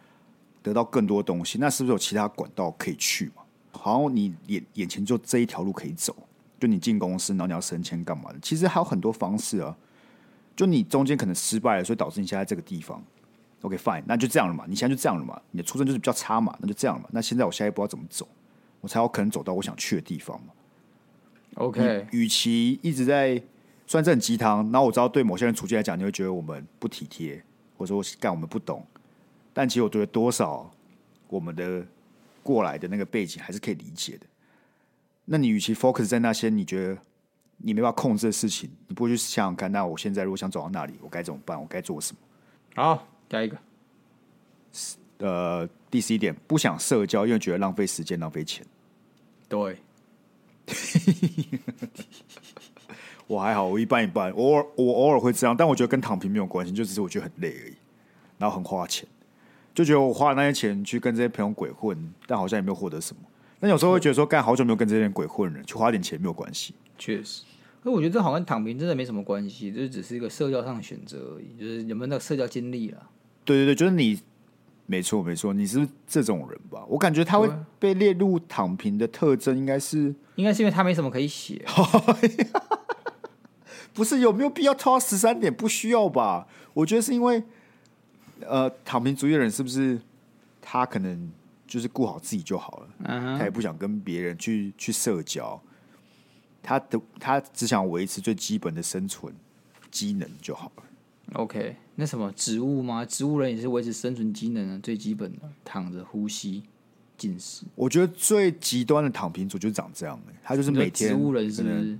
[0.64, 3.42] 得到更多东西，那是不是有其他管道可以去嘛？
[3.78, 6.16] 好像你眼眼前就这一条路可以走，
[6.58, 8.38] 就你进公司，然后你要升迁干嘛的？
[8.40, 9.76] 其实还有很多方式啊。
[10.56, 13.02] 就你中间可能失败了，所以导致你现在这个地方。
[13.62, 14.64] OK，fine，那就这样了嘛。
[14.68, 15.40] 你现在就这样了嘛。
[15.50, 17.08] 你的出身就是比较差嘛，那就这样了嘛。
[17.10, 18.28] 那现在我下一步要怎么走，
[18.80, 20.52] 我才有可能走到我想去的地方嘛
[21.54, 23.42] ？OK，与其一直在
[23.86, 27.42] 算这很鸡汤，然后我知道对某些人处境来讲，你会觉得我们不体贴，
[27.76, 28.86] 或者说干我们不懂。
[29.52, 30.70] 但其实我觉得多少
[31.28, 31.84] 我们的
[32.44, 34.26] 过来的那个背景还是可以理解的。
[35.24, 36.96] 那你与其 focus 在那些你觉得
[37.56, 41.58] 你没办法控制的事情，你不会去想想看，那我现在如果想走到那里，我该怎么办？
[41.60, 42.18] 我该做什么？
[42.76, 43.56] 好，下一个。
[45.18, 48.66] 呃，第十一点，不想社交，因为觉得浪费时间、浪费钱。
[49.48, 49.78] 对，
[53.26, 57.74] 我还好，我一般一般，偶尔我偶尔会这样，但我觉得跟躺平没有关系，就只是我觉得很累而已，
[58.36, 59.08] 然后很花钱。
[59.74, 63.20] 就觉得我花了那些钱去跟这些朋友鬼混，但好像也没有获得什么。
[63.58, 66.74] 但有时候会觉得说，干好久没有跟这些人鬼混了，去花点钱没有关系。
[66.96, 67.42] 确实，
[67.82, 73.10] 可我觉得这好像躺平真的没什么关系，就是只是一个社交上的选择而已，就是有没有那个社交经历啊。
[73.44, 74.20] 对对对，就是你，
[74.86, 76.84] 没错没错，你是这种人吧？
[76.86, 81.64] 我感觉他会被列入躺平的特征，应该是，应该是因为他没什么可以写。
[83.92, 85.52] 不是有没有必要拖到十三点？
[85.52, 86.46] 不需要吧？
[86.74, 87.42] 我觉得是因为，
[88.46, 89.98] 呃，躺平主义的人是不是
[90.60, 91.30] 他可能
[91.66, 93.38] 就是顾好自己就好了？Uh huh.
[93.38, 95.60] 他也不想跟别人去去社交，
[96.62, 99.34] 他的他只想维持最基本的生存
[99.90, 100.82] 机能就好了。
[101.32, 103.04] OK，那什么植物吗？
[103.04, 106.62] 植物人也是维持生存机能的最基本的，躺着呼吸、
[107.16, 107.64] 进食。
[107.74, 111.98] 我觉得最极端的躺平族就是长这样的，他就是每天植物人是不是？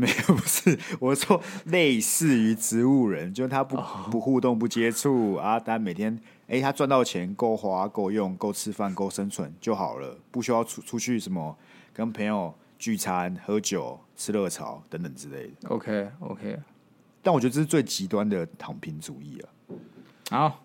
[0.00, 4.10] 没有，不是，我说类似于植物人，就是他不、oh.
[4.10, 11.54] 不互动、不接触啊，但每天哎、欸，他赚到钱够花、够用、够吃饭、够生存就好了，不需要出出去什么
[11.92, 15.68] 跟朋友聚餐、喝酒、吃热炒等等之类的。
[15.68, 16.58] OK OK。
[17.22, 19.38] 但我觉得这是最极端的躺平主义
[20.30, 20.48] 啊！
[20.48, 20.64] 好，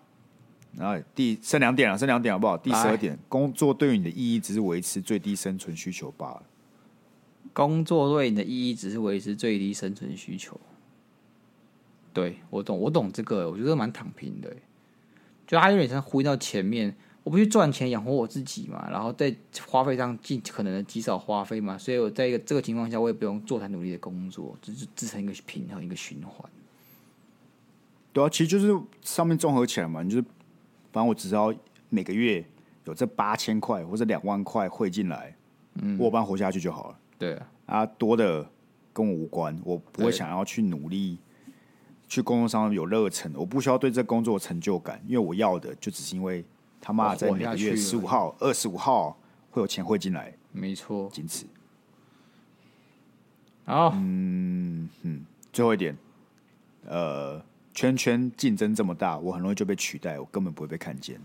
[0.74, 2.56] 然后第剩两点了，剩两点好不好？
[2.56, 6.42] 第十二点，工作对于你的意义只是维持最低生存需求罢了。
[7.56, 10.60] 工作对你的意义只是维持最低生存需求。
[12.12, 14.54] 对，我懂，我懂这个，我觉得蛮躺平的。
[15.46, 16.94] 就他有点像回到前面，
[17.24, 19.34] 我不去赚钱养活我自己嘛，然后在
[19.66, 26.50] 花费上尽可能的极少花费嘛，所以我在一个这个情况下，我也不用做太努力的工作，就是制成一个平衡，一个循环。
[28.12, 30.22] 对啊，其实就是上面综合起来嘛，你就是
[30.92, 31.54] 反正我只要
[31.88, 32.44] 每个月
[32.84, 35.34] 有这八千块或者两万块汇进来，
[35.80, 36.98] 嗯，我帮活下去就好了。
[37.18, 38.48] 对啊，啊，多的
[38.92, 41.18] 跟我无关，我不会想要去努力
[42.08, 46.44] 去工作上有热忱，我不需要对这工作有成就感，因为我要的就只是因为。
[46.78, 49.18] 他妈在每个月十五号、二十五号
[49.50, 51.44] 会有钱汇进来，没错，仅此。
[53.64, 55.96] 好，嗯嗯，最后一点，
[56.84, 57.42] 呃，
[57.74, 61.18] 圈圈竞争这么大，我很容易就被取代，我根本不会被看见。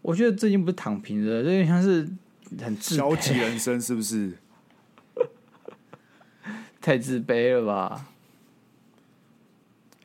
[0.00, 2.08] 我觉得这已经不是躺平了，这有点像是
[2.60, 4.38] 很消极人生，是不是？
[6.80, 8.08] 太自卑了吧？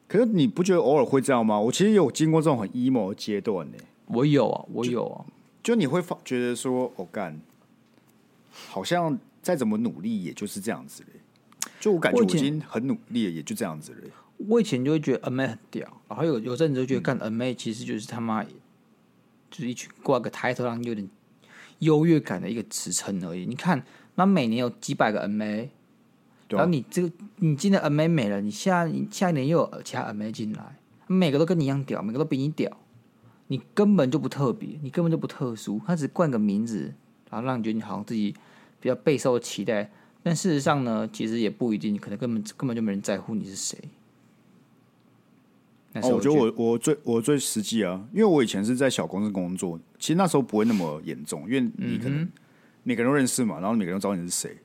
[0.08, 1.60] 可是你不觉得偶尔会这样吗？
[1.60, 3.78] 我其实有经过这种很 emo 的阶段呢。
[4.06, 5.26] 我有啊，我有啊。
[5.62, 7.41] 就，就你会发觉得说，我、哦、干，
[8.70, 11.20] 好像再怎么努力，也就是这样子嘞。
[11.80, 14.10] 就我感觉我已经很努力了，也就这样子嘞。
[14.38, 18.50] 我以前就会觉得 MA 很屌，然后有有阵子就觉得干 MA 其实就是他妈，就
[19.58, 21.10] 是一群挂个抬头上有点
[21.80, 23.45] 优越感的一个职称而已。
[23.45, 23.84] 你看，
[24.15, 25.69] 那每年有几百个 MA。
[26.49, 32.71] 然后你这个，你今年 MA 没了，你下你下一年又有其他 MA 进来，每个都跟你一样屌，每个都比你屌，
[33.47, 36.93] 你根本就不特别，你根本就不特殊，他只冠个名字，
[37.30, 38.34] 然后让你觉得你好像自己
[38.80, 39.91] 比较备受期待，
[40.23, 43.78] 但事实上呢，其实也不一定，你可能根本根本就没人在乎你是谁。
[46.04, 52.28] 哦，我觉得我我最我最实际啊，因为我以前是在小公司工作，其实那时候不会那么严重，因为你可能
[52.84, 54.58] 每个人都认识嘛，然后每个人都知道你是谁。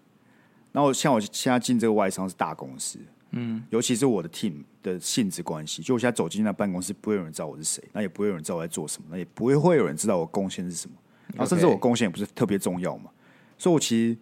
[0.73, 2.99] 然后像我现在进这个外商是大公司，
[3.33, 10.97] 嗯，尤其是我的 team 的性质关系，就我现在走进那办公室，不会有人知道我是谁，那也不会有人知道我在做什么，那也不会会有人知道我贡献是什么，
[11.35, 13.11] 然后甚至我贡献也不是特别重要嘛，
[13.59, 14.17] 所以我其实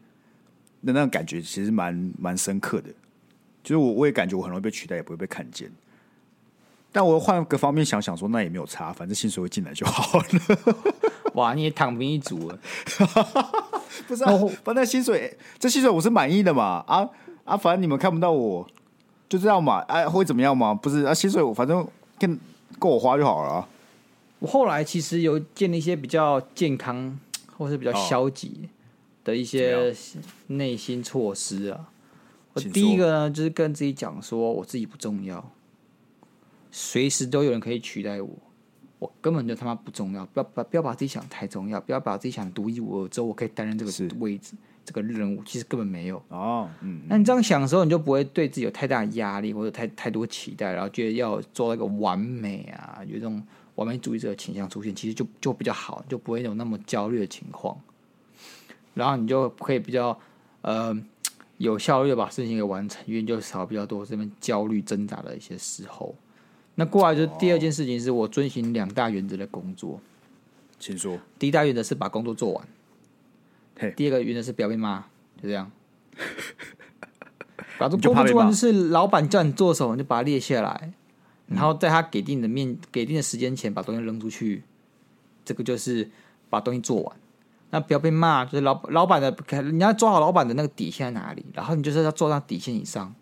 [0.81, 2.91] 那那种感觉其实蛮蛮深刻的，
[3.63, 5.71] 就是我我也感觉我很容易被取代，也不会被看见，
[6.93, 10.25] 但我换个方面想想说，那也没有差，反正薪水会进来就好了。
[11.35, 12.59] 哇，你也躺平一族了。
[14.09, 14.33] 不是啊，
[14.65, 16.85] 反正薪水，这薪水我是满意的嘛。
[16.87, 17.09] 啊
[17.45, 18.67] 啊，反正你们看不到我，
[19.29, 19.79] 就这样嘛。
[19.89, 20.75] 哎、啊，会怎么样嘛？
[20.75, 21.87] 不是啊，薪水我反正
[22.19, 22.39] 跟
[22.79, 23.69] 够我花就好了、啊。
[24.41, 27.19] 我后来其实有建立一些比较健康，
[27.57, 28.69] 或是比较消极
[29.23, 29.95] 的一些
[30.49, 31.89] 内心措施啊。
[32.55, 35.53] 我第一个呢，就是跟自己讲说，我自己不重要，
[36.71, 38.31] 随时都有人可以取代我。
[38.99, 44.53] 我根本就他妈不重要，不要把不要把自己想太重要，不要把自己想独一无二，之后我可以担任这个位置、
[44.85, 46.69] 这个任务，其实根本没有哦。
[46.83, 53.43] 嗯，那你这样想的时候，你就不会对自己有太大的压力或者太太多期待，然后觉得要做到一个完美啊，有这种
[53.77, 57.75] 完美主义者的倾向出现，其实就就比较好，就不会有那么焦虑的情况。
[58.93, 60.21] 然后你就可以比较
[60.61, 60.95] 呃
[61.57, 66.15] 有效率的把事情给完成，因为你就少比较多这边焦虑挣扎的一些时候。
[66.77, 70.01] 那过来就是第二件事情，是我遵循两大原则的工作。
[70.79, 71.19] 请说。
[71.39, 72.69] 第一大原则是把工作做完。
[73.79, 73.93] 嘿。
[73.97, 75.01] 第二个原则是不要被骂，
[75.43, 75.71] 就这样。
[77.79, 80.93] 把这工作做完就是老板叫你做什么，你就把它列下来，
[81.49, 84.63] 然后在他给定的面、给定的时间前把东西扔出去。
[85.45, 86.09] 这个就是
[86.49, 87.17] 把东西做完。
[87.71, 89.35] 那不要被骂，就是老老板的，
[89.71, 93.15] 你要抓好老板的那个底线在哪里，然后你就是要做到底线以上。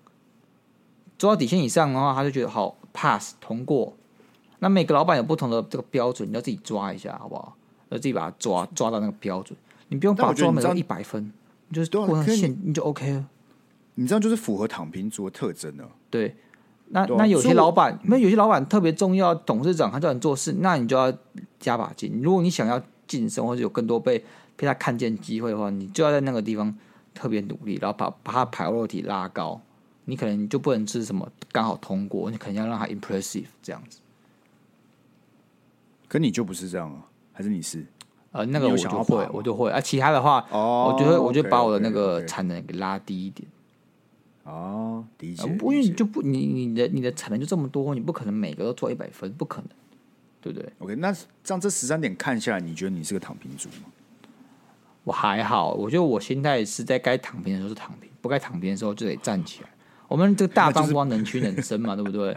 [1.18, 2.76] 做到底线以上的话，他就觉得好。
[2.99, 3.94] Pass 通过，
[4.59, 7.55] 那每个老板有不同的这个标准，你要自己抓一下，好不好？
[7.90, 11.32] 要自己把它抓抓到那个标准，你不用把它抓满到一百分，
[11.68, 13.24] 你就是过那线，你就 OK 了。
[13.94, 15.84] 你这样就是符合躺平族的特征呢。
[16.11, 16.34] 对，
[16.88, 21.12] 那那有些老板，那有些老板特别重要，董事长他叫你做事，那你就要
[21.61, 22.20] 加把劲。
[22.20, 24.18] 如果你想要晋升或者有更多被
[24.57, 26.76] 被他看见机会的话，你就要在那个地方
[27.14, 29.61] 特别努力，然后把把他 priority 拉高。
[30.09, 33.98] 你可能就不能是什么刚好通过，你可能要让他 impressive 这样子。
[36.09, 37.04] 可你就不是这样啊？
[37.34, 37.84] 还是你是？
[38.32, 39.78] 呃，那个我就会我就会啊。
[39.78, 43.46] 其他的话，哦我就会，我就把我的那个产能给拉低一点。
[44.44, 45.42] 哦，理解。
[45.42, 49.68] 啊不，因为你就不，你你的你的产能就这么多，你不可能每个都做一百分，不可能，
[50.40, 53.90] 对不对？OK，那这样这十三点看下来，你觉得你是个躺平族吗？
[55.04, 59.68] 我还好，我觉得我心态是在该躺平的时候是躺平，不该躺平的时候就得站起来。
[60.09, 62.36] 我们这个大方方能屈能伸嘛， 对不对？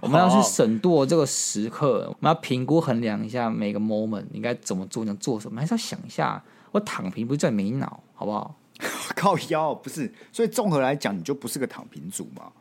[0.00, 6.42] 我们要去审度这个时刻，我们要评估衡量一下每个 moment 应该怎么做，能做什么，还是要想一下。
[6.70, 8.54] 我躺平不是叫你没脑，好不好？
[9.16, 12.52] 靠腰不是，所以综合来讲，你就不是个躺平族嘛？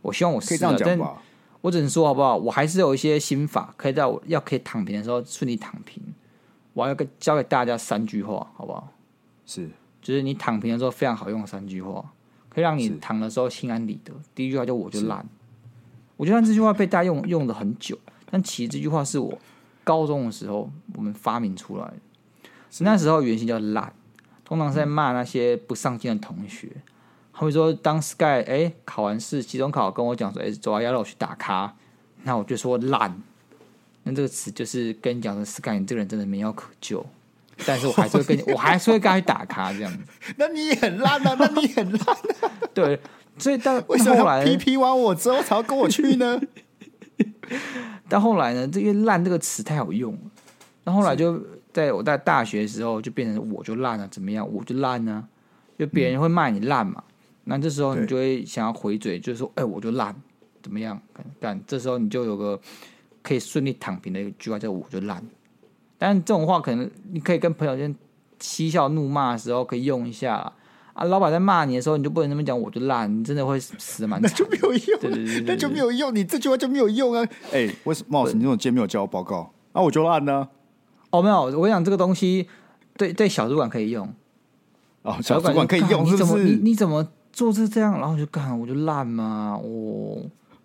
[0.00, 1.20] 我希望我可以这样讲吧？
[1.60, 2.36] 我只能说好不好？
[2.36, 6.02] 我还是有一些心法，可以在我要可以躺平的时候顺利躺平。
[6.72, 8.88] 我要跟教给大家三句话，好不好？
[9.44, 9.68] 是
[10.00, 12.04] 就是你躺平的时候非常好用的三句话，
[12.50, 14.12] 可以让你躺的时候心安理得。
[14.34, 15.24] 第一句话就我就烂，
[16.18, 17.98] 我觉得这句话被大家用用了很久，
[18.30, 19.38] 但其实这句话是我
[19.82, 21.94] 高中的时候我们发明出来的，
[22.80, 23.92] 那时候原型叫烂，
[24.44, 26.70] 通常是在骂那些不上进的同学。
[27.32, 31.74] 他会说，当 Sky 哎、欸、考完试，期中考跟我讲说，哎、欸，走啊，要让我去打卡，
[32.24, 33.18] 那我就说烂。
[34.02, 37.06] 那这个词就是跟你讲说，Sky 你这个人真的没药可救。
[37.66, 39.98] 但是我还是会跟你， 我还是会跟他去打卡这样子。
[40.36, 42.50] 那你也很烂啊，那你很烂、啊。
[42.72, 42.98] 对，
[43.38, 46.40] 所以到为什么后来要 PP 完我之后才要跟我去呢？
[48.08, 50.20] 但后来呢，这个“烂”这个词太好用了。
[50.84, 51.40] 那后来就
[51.72, 54.48] 在我在大学的时候，就变成我就烂了，怎么样？
[54.52, 55.28] 我就烂呢、啊，
[55.78, 57.02] 就别人会骂你烂嘛。
[57.44, 60.14] 那、嗯、这时候你就会想要回嘴，就是说：“哎、欸，我就烂，
[60.62, 61.00] 怎么样？”
[61.40, 62.60] 干，这时候你就有个
[63.22, 65.22] 可以顺利躺平的一句话，叫“我就烂”。
[66.00, 67.94] 但这种话可能你可以跟朋友间
[68.38, 70.50] 嬉笑怒骂的时候可以用一下
[70.94, 71.04] 啊。
[71.04, 74.30] 老板在骂你的时候，你就不能那么讲，我就烂，你真的会死的蛮惨。
[74.30, 77.22] 那就没有用，对对对对对那就没有用，你这句话就没有用啊！
[77.52, 78.26] 哎、欸，为什么？
[78.32, 80.48] 你这种今天没有交报告，那、啊、我就烂呢？
[81.10, 82.48] 哦，没有，我跟你讲这个东西
[82.96, 84.08] 对对小主管可以用。
[85.02, 86.44] 哦，小主管可以用，是不是？
[86.44, 87.98] 你你怎么做是这样？
[87.98, 90.22] 然后就干，我就烂嘛，我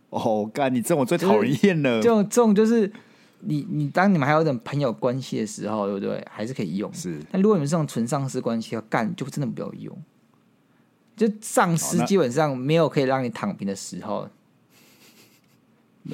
[0.10, 2.02] 哦干，你这种我最讨人厌了。
[2.02, 2.90] 这种这种就是。
[3.48, 6.26] 你你当你们还有点朋友关系的时候，对不对？
[6.30, 6.92] 还是可以用。
[6.94, 9.96] 是，但如果你们是这种纯上司关系要干，就真的不要用。
[11.16, 14.28] 就上司基本上没有可以让你躺平的时候，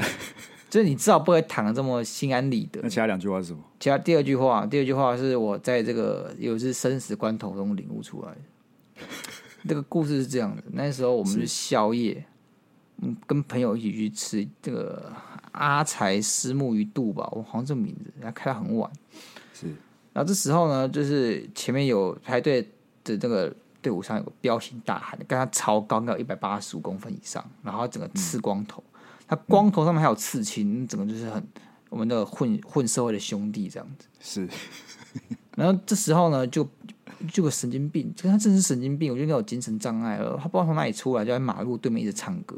[0.69, 2.81] 就是你至少不会躺的这么心安理得。
[2.83, 3.59] 那其他两句话是什么？
[3.79, 8.37] 其他第二句话，第二句话是我在这个有一次生死关头中领悟出来的。
[9.67, 12.25] 这个故事是这样的：那时候我们是宵夜，
[12.97, 15.11] 嗯，跟朋友一起去吃这个。
[15.51, 18.89] 阿财虱目鱼肚吧，我好像这个名字，然后开到很晚。
[19.53, 19.67] 是，
[20.13, 22.61] 然后这时候呢，就是前面有排队
[23.03, 31.43] 的这个队伍上有个彪形大汉，跟他超高，应该有一百八十五公分以上，然后整个刺光头，嗯、他光头上面还有刺青，整个就是很
[31.89, 34.07] 我们的混混社会的兄弟这样子。
[34.19, 34.49] 是，
[35.55, 36.67] 然后这时候呢，就
[37.31, 42.57] 就个神经病，就他真是神经病，我觉得应该有精神障碍了，他不知道从哪里出来，就在马路对面一直唱歌。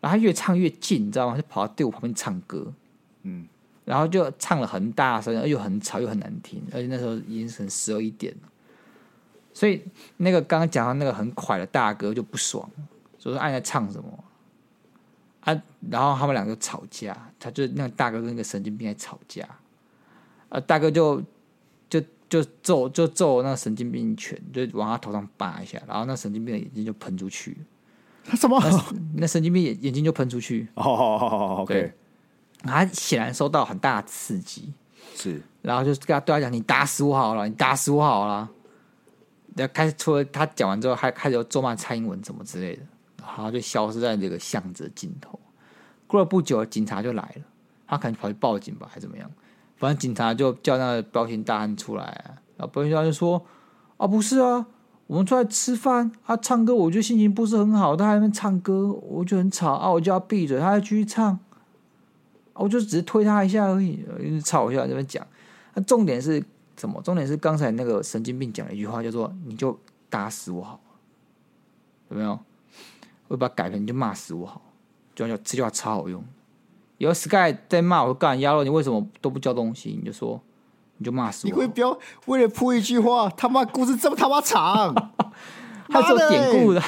[0.00, 1.36] 然后他越唱越近，你知道吗？
[1.36, 2.72] 就跑到队伍旁边唱歌，
[3.22, 3.46] 嗯，
[3.84, 8.48] 然后就唱了很大声，又很吵又很难听，而且那时候已经是十二一点了，
[9.52, 9.82] 所以
[10.18, 12.70] 那个刚刚讲到那个很快的大哥就不爽，
[13.18, 14.24] 说说：“哎，在唱什么？”
[15.40, 19.48] 啊，然后他们两个吵架，他就那个大哥跟那个神经病在吵架，
[20.48, 21.22] 啊，大哥就
[21.88, 27.56] 就就揍就揍那个神经病一拳，就往他头上扒一下，然后那神经病的眼睛就喷出去。
[28.28, 28.60] 他 什么？
[28.60, 30.68] 那，那神经病眼眼睛就喷出去。
[30.74, 31.92] 哦哦哦哦，OK。
[32.62, 34.72] 他显然受到很大的刺激，
[35.14, 35.40] 是。
[35.62, 38.48] 然后就跟他对他讲：“你打死我好了，你打死我好了。”
[39.56, 42.82] 然后开始除了他讲完之后，还开始又咒骂蔡英文什么之类的，
[43.18, 45.38] 然后就消失在这个巷子的尽头。
[46.06, 47.42] 过了不久，警察就来了，
[47.86, 49.30] 他可能跑去报警吧，还是怎么样？
[49.76, 52.24] 反正警察就叫那个彪形大汉出来，
[52.56, 53.40] 然后彪形大汉就说
[53.98, 54.66] ：“啊，不是啊。”
[55.08, 57.96] 我们出来吃饭，他、唱歌，我觉得心情不是很好。
[57.96, 61.38] 他还在那唱歌，我觉得很吵啊，我就要闭嘴，他还继续唱，
[62.52, 65.26] 我就只是推他一下而已，一直吵一下在那边讲。
[65.72, 66.44] 那重点是
[66.76, 67.00] 什么？
[67.00, 69.78] 重点是刚才那个神经病讲了一句话，叫做“你就
[70.10, 70.78] 打死我好”，
[72.10, 72.38] 有没有？
[73.28, 74.60] 我把它改成“你就骂死我好”，
[75.16, 76.22] 就叫这句话超好用。
[76.98, 79.98] 有 Sky 在骂我干鸭肉，你为什么都不交东西？
[79.98, 80.38] 你就说。
[80.98, 81.50] 你就骂死我！
[81.50, 84.94] 你会不要为了铺一句话，他妈故事这么他妈长？
[85.88, 86.82] 他是有典故的，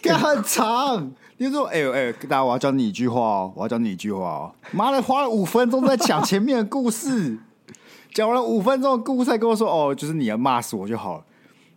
[0.00, 1.10] 干很长。
[1.38, 4.52] 你说，哎呦哎，大家我要教你一句话哦，我要教你一句话哦。
[4.70, 7.36] 妈的，花了五分钟在讲前面的故事，
[8.14, 11.24] 讲完了五分钟的故事，才跟我说，哦，就是你要骂死我就好了。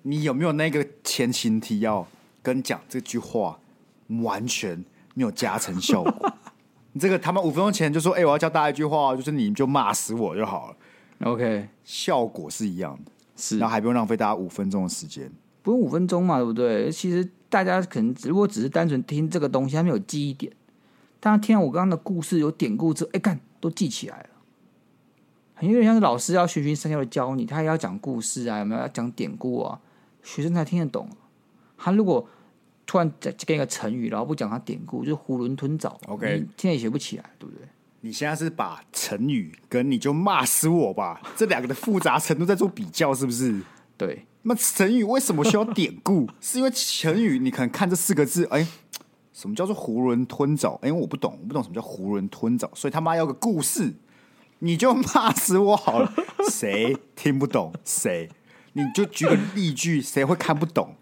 [0.04, 2.06] 你有没有那个前情提要
[2.44, 3.58] 跟讲这句话，
[4.22, 4.84] 完全
[5.16, 6.32] 没有加成效果？
[6.94, 10.76] 你这个他妈五分钟前就说，哎，我要教大家一句话，就是你就骂死我就好了。
[11.24, 16.92] OK，效果是一样的，是，然后还不用浪费大家五分钟的时间，不用五分钟嘛，对不对？
[16.92, 17.30] 其实。
[17.52, 20.50] 大家可能如果只是单纯听这个东西，他没有记忆点。
[21.20, 24.30] 大家听完我刚刚的故事有典故之后，哎，看都记起来了。
[25.56, 29.78] 很有点像是老师要循循善诱的教你，他也要讲故事啊，有没有要讲典故啊？
[30.24, 31.10] 学生才听得懂。
[31.78, 32.26] 他如果
[32.86, 36.00] 突然讲跟一个成语，然后不讲他典故，就是囫囵吞枣。
[36.08, 37.68] OK，你听也学不起来，对不对？
[38.02, 43.62] 你现在是把成语跟你就骂死我吧 这两个的复杂程度在做比较，是不是？
[43.97, 44.26] 对。
[44.43, 46.28] 那成语为什么需要典故？
[46.41, 48.66] 是因为成语你可能看这四个字，哎，
[49.32, 50.80] 什么叫做囫囵吞枣？
[50.82, 53.93] 哎，我不懂，我不懂什么叫囫囵吞枣，所以他妈要个故事，
[54.60, 56.12] 你就骂死我好了。
[56.49, 57.72] 谁听不懂？
[57.86, 58.28] 谁？
[58.74, 60.95] 你就举个例句，谁会看不懂？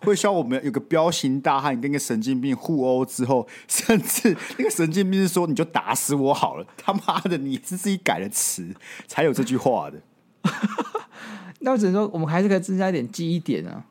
[0.00, 6.66] 会需要我们有个彪形大汉跟一个神经病互殴之后，甚至那个神经病是说你就打死我好了。
[6.76, 8.74] 他妈的，你是自己改的词
[9.06, 10.00] 才有这句话的。
[11.60, 13.84] 那我只能说，我们还是可以增加一点记忆点啊！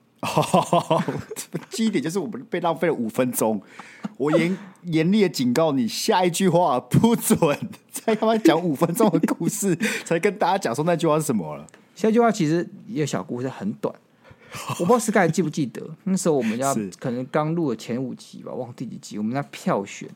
[1.70, 3.62] 记忆点就是我们被浪费了五分钟。
[4.18, 7.38] 我严严厉的警告你，下一句话不准
[7.92, 11.68] 再他妈讲五分钟的故事，才跟大家讲说那句话是什么了。
[11.94, 13.94] 下一句话其实一个小故事，很短。
[14.80, 20.10] 我不知道 Sky 记不记得，那时候我们要可能刚录了前五集吧，忘第几集，我们在票选，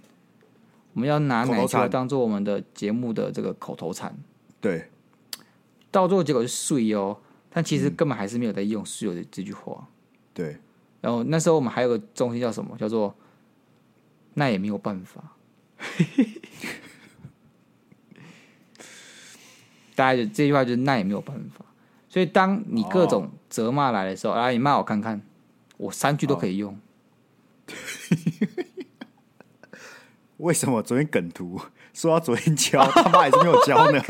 [0.93, 4.15] 我们要拿哪句话当做我们的节目的这个口头禅？
[4.59, 4.89] 对，
[5.89, 7.17] 到最后结果是碎哦。
[7.53, 9.85] 但其实根本还是没有在用室友的这句话，
[10.33, 10.55] 对。
[11.01, 12.77] 然后那时候我们还有个中心叫什么？
[12.77, 13.13] 叫做
[14.35, 15.35] 那也没有办法。
[19.95, 21.65] 大家就这句话就是那也没有办法。
[22.07, 25.21] 所以当你各种责骂来的时候，来、你骂我看看，
[25.75, 26.73] 我三句都可以用。
[26.73, 27.75] 哦、
[30.37, 31.59] 为什么昨天梗图
[31.93, 34.01] 说到昨天教，他妈还是没有教呢？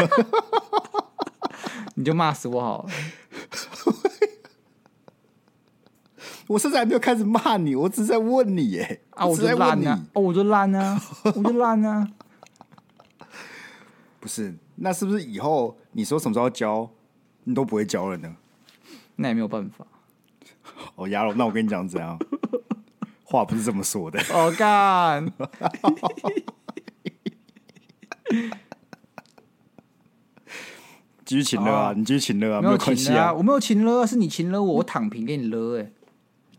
[1.96, 2.90] 你就骂死我好了。
[6.48, 12.08] 我甚至还没有开始骂你，我只是在问你，哎，啊，我就烂啊，哦，我就烂啊，我就烂啊。
[14.20, 16.92] 不是，那是不是以后你说什么时候教，
[17.46, 18.36] 你都不会教了呢？
[19.22, 19.86] 那也没有办法。
[20.96, 22.18] 哦，亚龙，那我跟你讲怎样？
[23.24, 24.20] 话不是这么说的。
[24.34, 25.32] 哦干。
[31.24, 31.94] 继续请了啊！
[31.96, 32.62] 你继续请了啊！
[32.62, 33.32] 没有关系啊！
[33.34, 35.90] 我没有请了，是你请了我，我躺平给你了哎。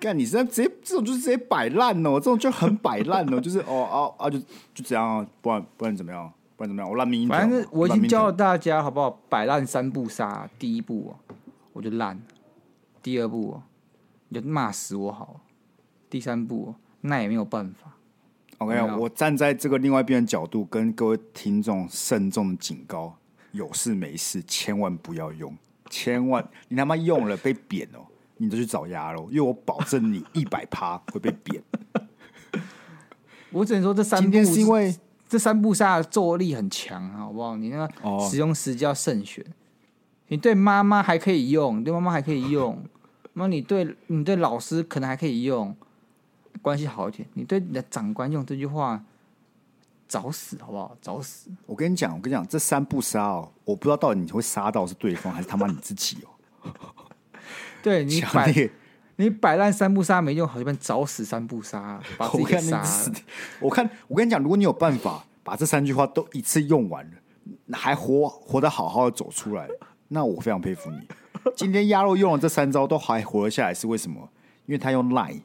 [0.01, 6.33] 干，你现在直接这种就是直接摆烂哦，这种就很摆烂哦，就是哦哦啊就就这样啊，不然不然怎么样？
[6.57, 6.91] 不然怎么样？
[6.91, 7.37] 我烂命一条。
[7.37, 9.11] 反正我已经教了大家好不好？
[9.29, 11.15] 摆烂三步杀，第一步
[11.75, 12.19] 我就烂，
[13.03, 13.61] 第二步
[14.29, 15.41] 你就骂死我好，
[16.09, 17.93] 第三步那也没有办法。
[18.59, 23.17] OK，我站在这个另外一边的角度，跟各位听众慎重警告。
[23.51, 25.55] 有事没事，千万不要用，
[25.91, 28.01] 千万你他妈用了被扁哦，
[28.39, 31.63] 你就去找鸭肉，因为我保证你 一百趴会被扁。
[33.51, 34.97] 我只能说这三步是因为
[35.29, 37.57] 这三步下的作力很强，好不好？
[37.57, 39.45] 你那个使用时机要慎选。
[40.33, 42.83] 你对妈妈还可以用，你对妈妈还可以用，
[43.35, 45.77] 那你对你对老师可能还可以用，
[46.63, 47.29] 关系好一点。
[47.35, 49.05] 你对你的长官用这句话。
[50.09, 50.95] 找死好不好？
[51.01, 51.49] 找死！
[51.65, 56.71] 我跟你讲，我跟你讲，这三不杀哦，我不知道到底你会杀到是对方还是他妈你自己哦。
[57.83, 58.71] 对你摆
[59.17, 63.13] 你摆烂三不杀没用，好像找死三不杀，把自己给 杀了。
[63.59, 67.17] 我看我跟你讲，如果你有办法把这三句话都一次用完了，
[67.79, 69.67] 还活活得好好的走出来，
[70.13, 71.01] 那我非常佩服你。
[71.57, 74.29] 今天鸭肉用了这三招都还活了下来，是为什么？
[74.67, 75.43] 因为他用 Line，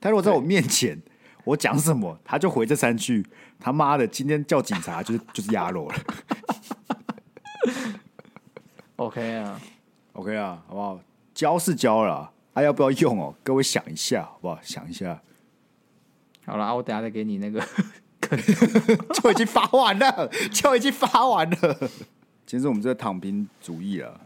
[0.00, 1.00] 他如果在我面前。
[1.44, 3.24] 我讲什么，他就回这三句。
[3.58, 5.94] 他妈的，今天叫警察就是就是鸭肉了。
[8.96, 9.58] OK 啊，
[10.12, 11.00] OK 啊，好不好？
[11.32, 13.34] 教是教了，还、啊、要不要用哦？
[13.42, 14.58] 各位想一下，好不好？
[14.62, 15.22] 想一下。
[16.44, 17.64] 好了，我等下再给你那个，
[19.14, 21.90] 就已经发完了，就已经发完了。
[22.48, 24.18] 其实我们这个躺平主义啊，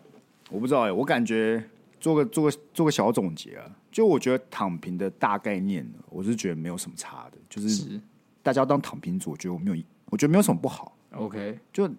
[0.48, 1.60] 我不知道哎、欸，我感觉
[1.98, 3.68] 做个做个做个小总结啊。
[3.90, 8.00] 就我觉得躺平的大概念，我是觉得没有什么差的，就是
[8.40, 10.96] 大家当躺平族，我觉得我没有，我觉得没有什么不好。
[11.10, 11.90] OK，就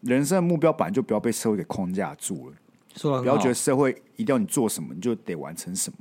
[0.00, 2.56] 人生的目标本来就不要被社会给框架住了，
[3.22, 5.98] 不要觉得社会一定要你做什么你就得完成什么。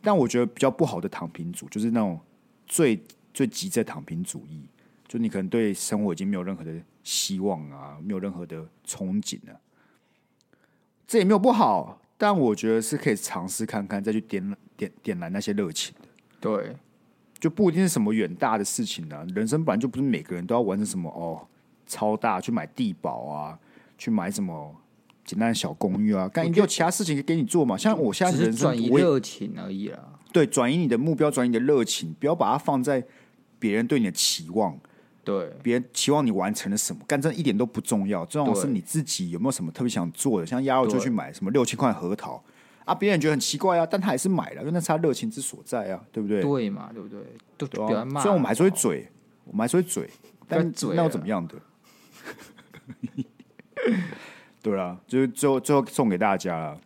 [0.00, 2.18] 但我觉得比较不好的躺平族，就是那种
[2.66, 2.98] 最
[3.34, 4.62] 最极致的躺平主义，
[5.06, 6.72] 就你可能对生活已经没有任何的
[7.04, 9.54] 希望啊，没有任何的憧憬啊。
[11.06, 16.08] 这也没有不好，但我觉得是可以尝试看看，再去点点点燃那些热情的。
[16.40, 16.74] 对，
[17.38, 19.24] 就不一定是什么远大的事情啊。
[19.36, 21.46] 人生本来就不是每个人都要完成什么哦，
[21.86, 23.56] 超大去买地堡啊，
[23.96, 24.74] 去买什么。
[25.26, 27.78] 简单的小公寓啊，干一定有其他事情给你做嘛。
[27.78, 29.98] 像我现在人生转移热情而已啦。
[30.30, 33.02] 对，转移你的目标，转移你的热情，不要把它放在
[33.58, 34.78] 别人对你的期望。
[35.24, 38.24] 对，别人期望你完成了什么，干这一点都不重要。
[38.26, 40.46] 重要是你自己有没有什么特别想做的。
[40.46, 42.42] 像鸭肉就去买什么六千块核桃
[42.84, 46.42] 啊，别人觉得很奇怪啊，但他还是买了，因为那是他热情之所在啊，对不对？
[46.42, 47.20] 对嘛，对不对？
[47.56, 48.06] 都对啊。
[48.20, 49.08] 虽然我们还是会嘴，
[49.44, 50.10] 我们还是会嘴，
[50.46, 51.54] 但那又怎么样的？
[54.62, 56.76] 对啊，就是最后最后送给大家了，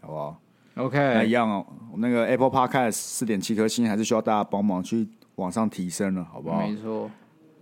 [0.00, 0.40] 好不好
[0.76, 1.66] ？OK，那一样哦。
[1.90, 6.66] 我们那个 Apple Podcast 四点七颗星，还是需要大家帮忙去往上提升了，好不好？
[6.66, 7.10] 没错。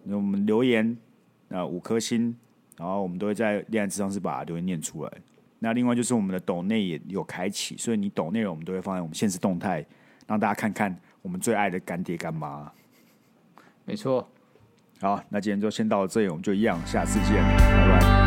[0.04, 0.96] 那我们留言
[1.48, 2.34] 啊五颗星，
[2.76, 5.12] 然后我们都会在恋爱智商是把留言念出来。
[5.58, 9.84] 那另外就是我们的抖内也有开启，所以你抖内容我们都会放在我们现实动态，
[10.26, 12.70] 让大家看看我们最爱的干爹干妈。
[13.84, 14.28] 没错。
[15.00, 18.21] 好，那今天就先到这里，我们就一样，下次见，拜拜。